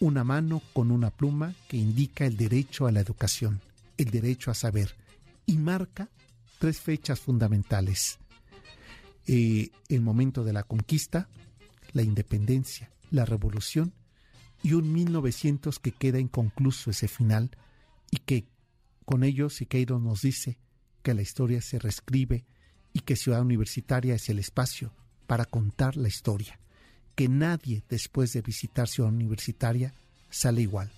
una 0.00 0.24
mano 0.24 0.62
con 0.72 0.90
una 0.90 1.10
pluma 1.10 1.54
que 1.68 1.76
indica 1.76 2.26
el 2.26 2.36
derecho 2.36 2.86
a 2.86 2.92
la 2.92 3.00
educación, 3.00 3.60
el 3.98 4.10
derecho 4.10 4.50
a 4.50 4.54
saber, 4.54 4.96
y 5.46 5.56
marca 5.56 6.08
tres 6.58 6.80
fechas 6.80 7.20
fundamentales. 7.20 8.18
Eh, 9.26 9.70
el 9.88 10.00
momento 10.00 10.44
de 10.44 10.52
la 10.52 10.62
conquista, 10.62 11.28
la 11.92 12.02
independencia, 12.02 12.90
la 13.10 13.24
revolución 13.24 13.92
y 14.62 14.72
un 14.74 14.92
1900 14.92 15.78
que 15.78 15.92
queda 15.92 16.18
inconcluso 16.18 16.90
ese 16.90 17.08
final 17.08 17.50
y 18.10 18.18
que 18.18 18.46
con 19.04 19.24
ello 19.24 19.50
Siqueiros 19.50 20.00
nos 20.00 20.22
dice 20.22 20.58
que 21.02 21.14
la 21.14 21.22
historia 21.22 21.60
se 21.62 21.78
reescribe 21.78 22.44
y 22.92 23.00
que 23.00 23.16
Ciudad 23.16 23.40
Universitaria 23.40 24.14
es 24.14 24.28
el 24.28 24.38
espacio 24.38 24.92
para 25.26 25.44
contar 25.44 25.96
la 25.96 26.08
historia, 26.08 26.59
que 27.20 27.28
nadie 27.28 27.82
después 27.90 28.32
de 28.32 28.40
visitar 28.40 28.88
Ciudad 28.88 29.12
Universitaria 29.12 29.92
sale 30.30 30.62
igual, 30.62 30.90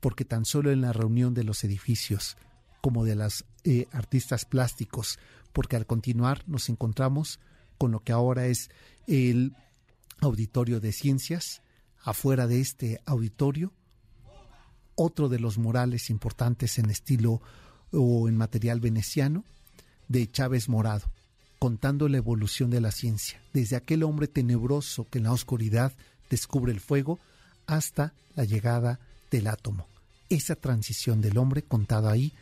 porque 0.00 0.24
tan 0.24 0.46
solo 0.46 0.72
en 0.72 0.80
la 0.80 0.94
reunión 0.94 1.34
de 1.34 1.44
los 1.44 1.64
edificios, 1.64 2.38
como 2.80 3.04
de 3.04 3.14
las 3.14 3.44
eh, 3.62 3.86
artistas 3.92 4.46
plásticos, 4.46 5.18
porque 5.52 5.76
al 5.76 5.84
continuar 5.84 6.42
nos 6.46 6.70
encontramos 6.70 7.40
con 7.76 7.92
lo 7.92 8.00
que 8.00 8.12
ahora 8.12 8.46
es 8.46 8.70
el 9.06 9.54
auditorio 10.22 10.80
de 10.80 10.92
ciencias, 10.92 11.60
afuera 12.02 12.46
de 12.46 12.62
este 12.62 13.02
auditorio, 13.04 13.70
otro 14.94 15.28
de 15.28 15.40
los 15.40 15.58
murales 15.58 16.08
importantes 16.08 16.78
en 16.78 16.88
estilo 16.88 17.42
o 17.92 18.30
en 18.30 18.38
material 18.38 18.80
veneciano 18.80 19.44
de 20.08 20.26
Chávez 20.26 20.70
Morado, 20.70 21.04
contando 21.64 22.10
la 22.10 22.18
evolución 22.18 22.68
de 22.68 22.82
la 22.82 22.90
ciencia, 22.90 23.40
desde 23.54 23.76
aquel 23.76 24.02
hombre 24.02 24.28
tenebroso 24.28 25.06
que 25.08 25.16
en 25.16 25.24
la 25.24 25.32
oscuridad 25.32 25.94
descubre 26.28 26.70
el 26.70 26.78
fuego 26.78 27.18
hasta 27.66 28.12
la 28.36 28.44
llegada 28.44 29.00
del 29.30 29.46
átomo. 29.46 29.86
Esa 30.28 30.56
transición 30.56 31.22
del 31.22 31.38
hombre 31.38 31.62
contada 31.62 32.12
ahí 32.12 32.34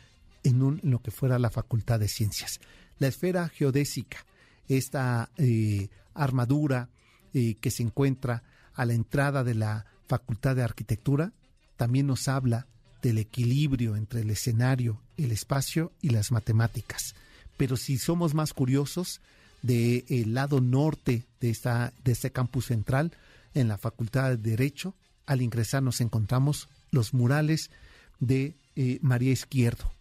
en, 0.43 0.81
lo 0.83 1.01
que 1.01 1.11
fuera 1.11 1.39
la 1.39 1.49
Facultad 1.49 2.01
de 2.01 2.09
Ciencias. 2.09 2.59
La 2.99 3.07
esfera 3.07 3.47
geodésica, 3.47 4.25
esta 4.67 5.29
eh, 5.37 5.87
armadura 6.13 6.89
eh, 7.33 7.55
que 7.61 7.71
se 7.71 7.81
encuentra 7.81 8.43
a 8.73 8.83
la 8.83 8.91
entrada 8.91 9.45
de 9.45 9.55
la 9.55 9.85
Facultad 10.05 10.57
de 10.57 10.63
Arquitectura, 10.63 11.31
también 11.77 12.07
nos 12.07 12.27
habla 12.27 12.67
del 13.01 13.19
equilibrio 13.19 13.95
entre 13.95 14.19
el 14.19 14.31
escenario, 14.31 14.99
el 15.15 15.31
espacio 15.31 15.93
y 16.01 16.09
las 16.09 16.33
matemáticas. 16.33 17.15
Pero 17.63 17.77
si 17.77 17.97
somos 17.97 18.33
más 18.33 18.53
curiosos, 18.53 19.21
del 19.61 20.33
lado 20.33 20.59
norte 20.59 21.23
de, 21.39 21.49
esta, 21.49 21.93
de 22.03 22.11
este 22.11 22.29
campus 22.29 22.65
central, 22.65 23.13
en 23.53 23.69
la 23.69 23.77
Facultad 23.77 24.31
de 24.31 24.35
Derecho, 24.35 24.95
al 25.25 25.41
ingresar 25.41 25.81
nos 25.81 26.01
encontramos 26.01 26.67
los 26.91 27.13
murales 27.13 27.71
de 28.19 28.57
eh, 28.75 28.99
María 29.01 29.31
Izquierdo, 29.31 29.93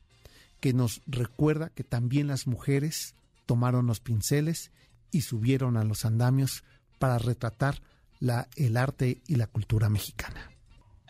que 0.59 0.73
nos 0.73 1.03
recuerda 1.07 1.69
que 1.69 1.85
también 1.85 2.27
las 2.27 2.49
mujeres 2.49 3.15
tomaron 3.47 3.87
los 3.87 4.01
pinceles 4.01 4.73
y 5.13 5.21
subieron 5.21 5.77
a 5.77 5.85
los 5.85 6.05
andamios 6.05 6.65
para 6.99 7.19
retratar 7.19 7.81
la, 8.19 8.49
el 8.57 8.77
arte 8.77 9.23
y 9.29 9.37
la 9.37 9.47
cultura 9.47 9.89
mexicana. 9.89 10.51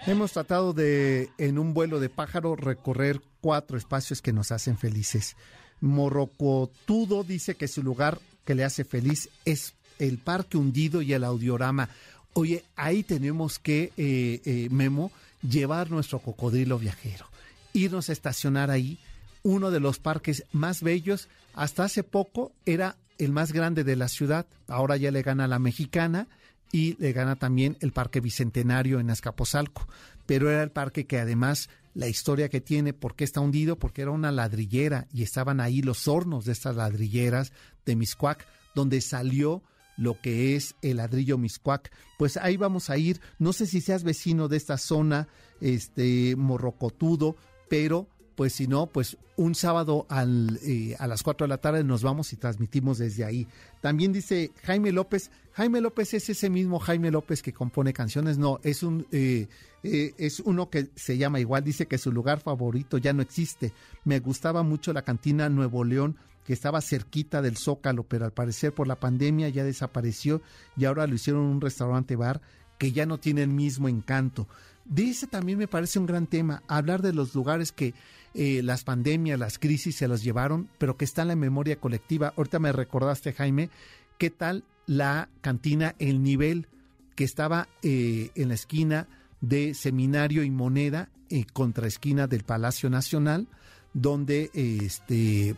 Hemos 0.05 0.33
tratado 0.33 0.75
de, 0.75 1.31
en 1.39 1.59
un 1.59 1.73
vuelo 1.73 1.99
de 1.99 2.11
pájaro, 2.11 2.57
recorrer 2.57 3.23
cuatro 3.41 3.79
espacios 3.79 4.21
que 4.21 4.35
nos 4.35 4.53
hacen 4.53 4.77
felices. 4.77 5.35
Morrocotudo 5.83 7.25
dice 7.25 7.57
que 7.57 7.69
su 7.69 7.83
lugar 7.83 8.19
que 8.47 8.55
le 8.55 8.65
hace 8.65 8.85
feliz 8.85 9.29
es 9.45 9.75
el 9.99 10.19
Parque 10.19 10.57
Hundido 10.57 11.03
y 11.03 11.13
el 11.13 11.25
Audiorama. 11.25 11.91
Oye, 12.33 12.65
ahí 12.77 13.03
tenemos 13.03 13.59
que, 13.59 13.93
eh, 13.97 14.41
eh, 14.45 14.69
Memo, 14.71 15.13
llevar 15.47 15.91
nuestro 15.91 16.21
cocodrilo 16.21 16.79
viajero, 16.79 17.27
irnos 17.73 18.09
a 18.09 18.13
estacionar 18.13 18.71
ahí 18.71 18.99
uno 19.43 19.71
de 19.71 19.81
los 19.81 19.99
parques 19.99 20.45
más 20.53 20.83
bellos. 20.83 21.29
Hasta 21.55 21.85
hace 21.85 22.05
poco 22.05 22.53
era 22.65 22.97
el 23.19 23.33
más 23.33 23.53
grande 23.53 23.85
de 23.85 23.97
la 23.97 24.09
ciudad. 24.09 24.47
Ahora 24.69 24.97
ya 24.97 25.11
le 25.11 25.23
gana 25.23 25.49
la 25.49 25.59
mexicana 25.59 26.29
y 26.71 26.97
le 26.99 27.13
gana 27.13 27.37
también 27.37 27.77
el 27.81 27.93
Parque 27.93 28.21
Bicentenario 28.21 29.01
en 29.01 29.11
Azcapotzalco. 29.11 29.87
Pero 30.27 30.49
era 30.49 30.63
el 30.63 30.71
parque 30.71 31.07
que 31.07 31.19
además 31.19 31.69
la 31.95 32.09
historia 32.09 32.49
que 32.49 32.61
tiene, 32.61 32.93
¿por 32.93 33.15
qué 33.15 33.25
está 33.25 33.41
hundido? 33.41 33.79
Porque 33.79 34.03
era 34.03 34.11
una 34.11 34.33
ladrillera 34.33 35.07
y 35.13 35.23
estaban 35.23 35.61
ahí 35.61 35.83
los 35.83 36.09
hornos 36.09 36.45
de 36.45 36.53
estas 36.53 36.77
ladrilleras 36.77 37.53
de 37.85 37.97
Miscuac, 37.97 38.47
donde 38.75 39.01
salió 39.01 39.63
lo 39.97 40.21
que 40.21 40.57
es 40.57 40.75
el 40.83 40.97
ladrillo 40.99 41.39
Miscuac. 41.39 41.93
Pues 42.19 42.37
ahí 42.37 42.57
vamos 42.57 42.91
a 42.91 42.97
ir. 42.97 43.21
No 43.39 43.53
sé 43.53 43.67
si 43.67 43.81
seas 43.81 44.05
vecino 44.05 44.49
de 44.49 44.57
esta 44.57 44.79
zona, 44.79 45.29
este 45.61 46.35
morrocotudo, 46.37 47.37
pero 47.69 48.09
pues 48.43 48.55
si 48.55 48.67
no, 48.67 48.89
pues 48.89 49.17
un 49.37 49.55
sábado 49.55 50.05
eh, 50.11 50.97
a 50.99 51.07
las 51.07 51.23
4 51.23 51.45
de 51.45 51.49
la 51.49 51.59
tarde 51.59 51.85
nos 51.85 52.03
vamos 52.03 52.33
y 52.33 52.37
transmitimos 52.37 52.99
desde 52.99 53.25
ahí. 53.25 53.47
También 53.81 54.13
dice 54.13 54.51
Jaime 54.65 54.91
López, 54.91 55.31
Jaime 55.53 55.81
López 55.81 56.13
es 56.15 56.29
ese 56.29 56.51
mismo 56.51 56.81
Jaime 56.81 57.13
López 57.13 57.41
que 57.41 57.53
compone 57.53 57.93
canciones, 57.93 58.39
no, 58.39 58.59
es 58.65 58.83
un 58.83 59.07
eh, 59.13 59.47
eh, 59.85 60.15
es 60.19 60.41
uno 60.41 60.71
que 60.71 60.89
se 60.97 61.19
llama 61.19 61.39
igual, 61.39 61.63
dice 61.63 61.87
que 61.87 61.99
su 61.99 62.11
lugar 62.11 62.41
favorito 62.41 62.99
ya 62.99 63.13
no 63.13 63.23
existe. 63.23 63.73
Me 64.05 64.19
gustaba 64.19 64.65
mucho 64.65 64.93
la 64.93 65.03
cantina 65.03 65.49
Nuevo 65.49 65.85
León 65.85 66.17
que 66.45 66.53
estaba 66.53 66.81
cerquita 66.81 67.43
del 67.43 67.57
Zócalo, 67.57 68.03
pero 68.03 68.25
al 68.25 68.33
parecer 68.33 68.75
por 68.75 68.89
la 68.89 68.99
pandemia 68.99 69.51
ya 69.51 69.63
desapareció 69.63 70.43
y 70.77 70.87
ahora 70.87 71.07
lo 71.07 71.15
hicieron 71.15 71.43
un 71.43 71.61
restaurante 71.61 72.17
bar 72.17 72.41
que 72.77 72.91
ya 72.91 73.07
no 73.07 73.21
tiene 73.21 73.45
el 73.45 73.51
mismo 73.51 73.89
encanto. 73.89 74.49
Dice 74.85 75.27
también 75.27 75.59
me 75.59 75.69
parece 75.69 75.99
un 75.99 76.07
gran 76.07 76.27
tema, 76.27 76.63
hablar 76.67 77.03
de 77.03 77.13
los 77.13 77.35
lugares 77.35 77.73
que 77.73 77.95
eh, 78.35 78.63
las 78.63 78.85
pandemias, 78.85 79.39
las 79.39 79.59
crisis 79.59 79.97
se 79.97 80.09
los 80.09 80.23
llevaron, 80.23 80.69
pero 80.79 80.97
que 80.97 81.05
está 81.05 81.23
en 81.23 81.29
la 81.29 81.37
memoria 81.37 81.77
colectiva. 81.77 82.33
Ahorita 82.37 82.59
me 82.59 82.73
recordaste, 82.73 83.33
Jaime, 83.33 83.71
qué 84.19 84.31
tal 84.31 84.65
la 84.87 85.29
cantina 85.41 85.95
El 85.99 86.23
Nivel, 86.23 86.67
que 87.15 87.25
estaba 87.25 87.69
eh, 87.83 88.31
en 88.35 88.49
la 88.49 88.55
esquina 88.55 89.09
de 89.41 89.75
Seminario 89.75 90.45
y 90.45 90.51
Moneda, 90.51 91.11
en 91.29 91.45
contra 91.45 91.87
esquina 91.87 92.27
del 92.27 92.45
Palacio 92.45 92.91
Nacional, 92.91 93.49
donde 93.95 94.51
este 94.55 95.57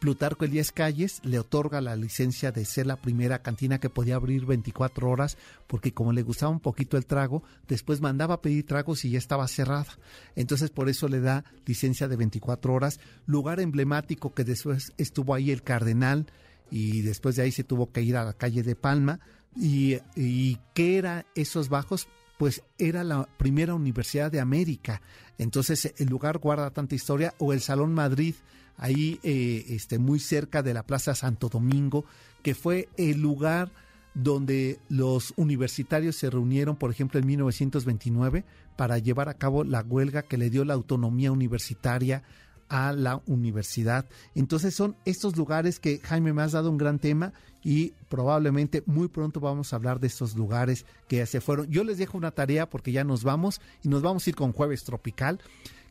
Plutarco 0.00 0.44
Elías 0.44 0.72
Calles 0.72 1.20
le 1.22 1.38
otorga 1.38 1.80
la 1.80 1.96
licencia 1.96 2.50
de 2.50 2.64
ser 2.64 2.86
la 2.86 2.96
primera 2.96 3.42
cantina 3.42 3.78
que 3.78 3.90
podía 3.90 4.16
abrir 4.16 4.46
24 4.46 5.08
horas, 5.08 5.36
porque 5.66 5.92
como 5.92 6.12
le 6.12 6.22
gustaba 6.22 6.50
un 6.50 6.60
poquito 6.60 6.96
el 6.96 7.06
trago, 7.06 7.42
después 7.68 8.00
mandaba 8.00 8.34
a 8.34 8.42
pedir 8.42 8.66
tragos 8.66 9.04
y 9.04 9.10
ya 9.10 9.18
estaba 9.18 9.46
cerrada. 9.48 9.86
Entonces 10.34 10.70
por 10.70 10.88
eso 10.88 11.08
le 11.08 11.20
da 11.20 11.44
licencia 11.66 12.08
de 12.08 12.16
24 12.16 12.72
horas. 12.74 13.00
Lugar 13.26 13.60
emblemático 13.60 14.34
que 14.34 14.44
después 14.44 14.92
estuvo 14.96 15.34
ahí 15.34 15.50
el 15.50 15.62
Cardenal 15.62 16.26
y 16.70 17.02
después 17.02 17.36
de 17.36 17.42
ahí 17.42 17.52
se 17.52 17.64
tuvo 17.64 17.92
que 17.92 18.02
ir 18.02 18.16
a 18.16 18.24
la 18.24 18.32
calle 18.32 18.62
de 18.62 18.74
Palma. 18.74 19.20
¿Y, 19.54 19.98
y 20.16 20.58
qué 20.74 20.96
era 20.96 21.26
esos 21.34 21.68
bajos? 21.68 22.08
Pues 22.38 22.62
era 22.78 23.04
la 23.04 23.28
primera 23.36 23.74
universidad 23.74 24.32
de 24.32 24.40
América. 24.40 25.02
Entonces 25.38 25.92
el 25.98 26.08
lugar 26.08 26.38
guarda 26.38 26.70
tanta 26.70 26.94
historia. 26.94 27.34
O 27.38 27.52
el 27.52 27.60
Salón 27.60 27.92
Madrid 27.92 28.34
ahí 28.76 29.20
eh, 29.22 29.64
este, 29.68 29.98
muy 29.98 30.18
cerca 30.18 30.62
de 30.62 30.74
la 30.74 30.84
Plaza 30.84 31.14
Santo 31.14 31.48
Domingo, 31.48 32.04
que 32.42 32.54
fue 32.54 32.88
el 32.96 33.20
lugar 33.20 33.70
donde 34.14 34.78
los 34.88 35.32
universitarios 35.36 36.16
se 36.16 36.30
reunieron, 36.30 36.76
por 36.76 36.90
ejemplo, 36.90 37.18
en 37.18 37.26
1929, 37.26 38.44
para 38.76 38.98
llevar 38.98 39.28
a 39.28 39.34
cabo 39.34 39.64
la 39.64 39.80
huelga 39.80 40.22
que 40.22 40.38
le 40.38 40.50
dio 40.50 40.64
la 40.64 40.74
autonomía 40.74 41.32
universitaria 41.32 42.22
a 42.68 42.92
la 42.92 43.20
universidad. 43.26 44.06
Entonces 44.34 44.74
son 44.74 44.96
estos 45.04 45.36
lugares 45.36 45.78
que 45.78 45.98
Jaime 45.98 46.32
me 46.32 46.42
has 46.42 46.52
dado 46.52 46.70
un 46.70 46.78
gran 46.78 46.98
tema 46.98 47.34
y 47.62 47.92
probablemente 48.08 48.82
muy 48.86 49.08
pronto 49.08 49.40
vamos 49.40 49.72
a 49.72 49.76
hablar 49.76 50.00
de 50.00 50.06
estos 50.06 50.34
lugares 50.36 50.86
que 51.06 51.16
ya 51.16 51.26
se 51.26 51.42
fueron. 51.42 51.68
Yo 51.68 51.84
les 51.84 51.98
dejo 51.98 52.16
una 52.16 52.30
tarea 52.30 52.68
porque 52.68 52.92
ya 52.92 53.04
nos 53.04 53.24
vamos 53.24 53.60
y 53.82 53.88
nos 53.88 54.00
vamos 54.00 54.26
a 54.26 54.30
ir 54.30 54.36
con 54.36 54.52
Jueves 54.52 54.84
Tropical, 54.84 55.38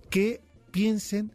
que 0.10 0.42
piensen 0.72 1.32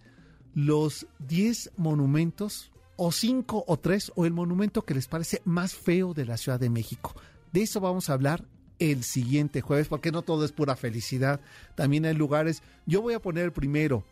los 0.56 1.06
10 1.18 1.72
monumentos 1.76 2.72
o 2.96 3.12
5 3.12 3.64
o 3.66 3.76
3 3.78 4.12
o 4.16 4.24
el 4.24 4.32
monumento 4.32 4.86
que 4.86 4.94
les 4.94 5.06
parece 5.06 5.42
más 5.44 5.74
feo 5.74 6.14
de 6.14 6.24
la 6.24 6.38
Ciudad 6.38 6.58
de 6.58 6.70
México. 6.70 7.14
De 7.52 7.60
eso 7.60 7.78
vamos 7.78 8.08
a 8.08 8.14
hablar 8.14 8.42
el 8.78 9.04
siguiente 9.04 9.60
jueves, 9.60 9.88
porque 9.88 10.10
no 10.10 10.22
todo 10.22 10.46
es 10.46 10.52
pura 10.52 10.74
felicidad. 10.74 11.40
También 11.74 12.06
hay 12.06 12.14
lugares. 12.14 12.62
Yo 12.86 13.02
voy 13.02 13.12
a 13.12 13.20
poner 13.20 13.52
primero, 13.52 14.02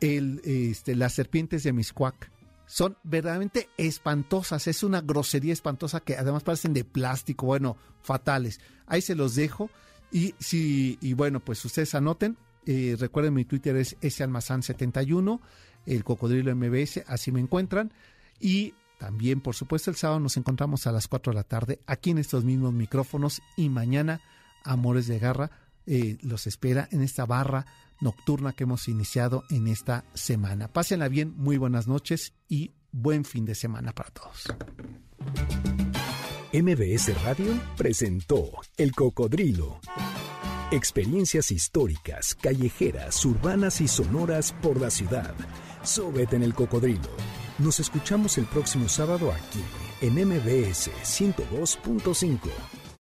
el, 0.00 0.40
este, 0.44 0.96
las 0.96 1.12
serpientes 1.12 1.62
de 1.62 1.72
Miscuac. 1.72 2.28
Son 2.66 2.96
verdaderamente 3.04 3.68
espantosas, 3.76 4.66
es 4.66 4.82
una 4.82 5.00
grosería 5.00 5.52
espantosa 5.52 6.00
que 6.00 6.16
además 6.16 6.42
parecen 6.42 6.72
de 6.72 6.82
plástico, 6.82 7.46
bueno, 7.46 7.76
fatales. 8.02 8.58
Ahí 8.86 9.00
se 9.00 9.14
los 9.14 9.36
dejo. 9.36 9.70
Y 10.10 10.34
si, 10.40 10.98
y 11.00 11.12
bueno, 11.14 11.38
pues 11.38 11.64
ustedes 11.64 11.94
anoten. 11.94 12.36
Eh, 12.66 12.96
recuerden, 12.98 13.34
mi 13.34 13.44
Twitter 13.44 13.76
es 13.76 13.96
salmazán71, 14.00 15.40
el 15.86 16.04
cocodrilo 16.04 16.54
MBS, 16.54 17.04
así 17.06 17.32
me 17.32 17.40
encuentran. 17.40 17.92
Y 18.40 18.74
también, 18.98 19.40
por 19.40 19.54
supuesto, 19.54 19.90
el 19.90 19.96
sábado 19.96 20.20
nos 20.20 20.36
encontramos 20.36 20.86
a 20.86 20.92
las 20.92 21.08
4 21.08 21.32
de 21.32 21.36
la 21.36 21.44
tarde 21.44 21.80
aquí 21.86 22.10
en 22.10 22.18
estos 22.18 22.44
mismos 22.44 22.72
micrófonos 22.72 23.42
y 23.56 23.68
mañana 23.68 24.20
Amores 24.64 25.06
de 25.06 25.18
Garra 25.18 25.50
eh, 25.86 26.16
los 26.22 26.46
espera 26.46 26.88
en 26.90 27.02
esta 27.02 27.26
barra 27.26 27.66
nocturna 28.00 28.52
que 28.52 28.64
hemos 28.64 28.88
iniciado 28.88 29.44
en 29.50 29.68
esta 29.68 30.04
semana. 30.14 30.68
Pásenla 30.68 31.08
bien, 31.08 31.34
muy 31.36 31.58
buenas 31.58 31.86
noches 31.86 32.32
y 32.48 32.72
buen 32.90 33.24
fin 33.24 33.44
de 33.44 33.54
semana 33.54 33.92
para 33.92 34.10
todos. 34.10 34.46
MBS 36.52 37.22
Radio 37.22 37.60
presentó 37.76 38.50
El 38.76 38.92
Cocodrilo. 38.92 39.80
Experiencias 40.70 41.50
históricas, 41.50 42.34
callejeras, 42.34 43.22
urbanas 43.24 43.80
y 43.80 43.88
sonoras 43.88 44.52
por 44.62 44.80
la 44.80 44.90
ciudad. 44.90 45.34
Súbete 45.84 46.36
en 46.36 46.42
el 46.42 46.54
cocodrilo. 46.54 47.10
Nos 47.58 47.78
escuchamos 47.78 48.38
el 48.38 48.46
próximo 48.46 48.88
sábado 48.88 49.30
aquí 49.30 49.62
en 50.00 50.14
MBS 50.14 50.90
102.5. 51.02 52.73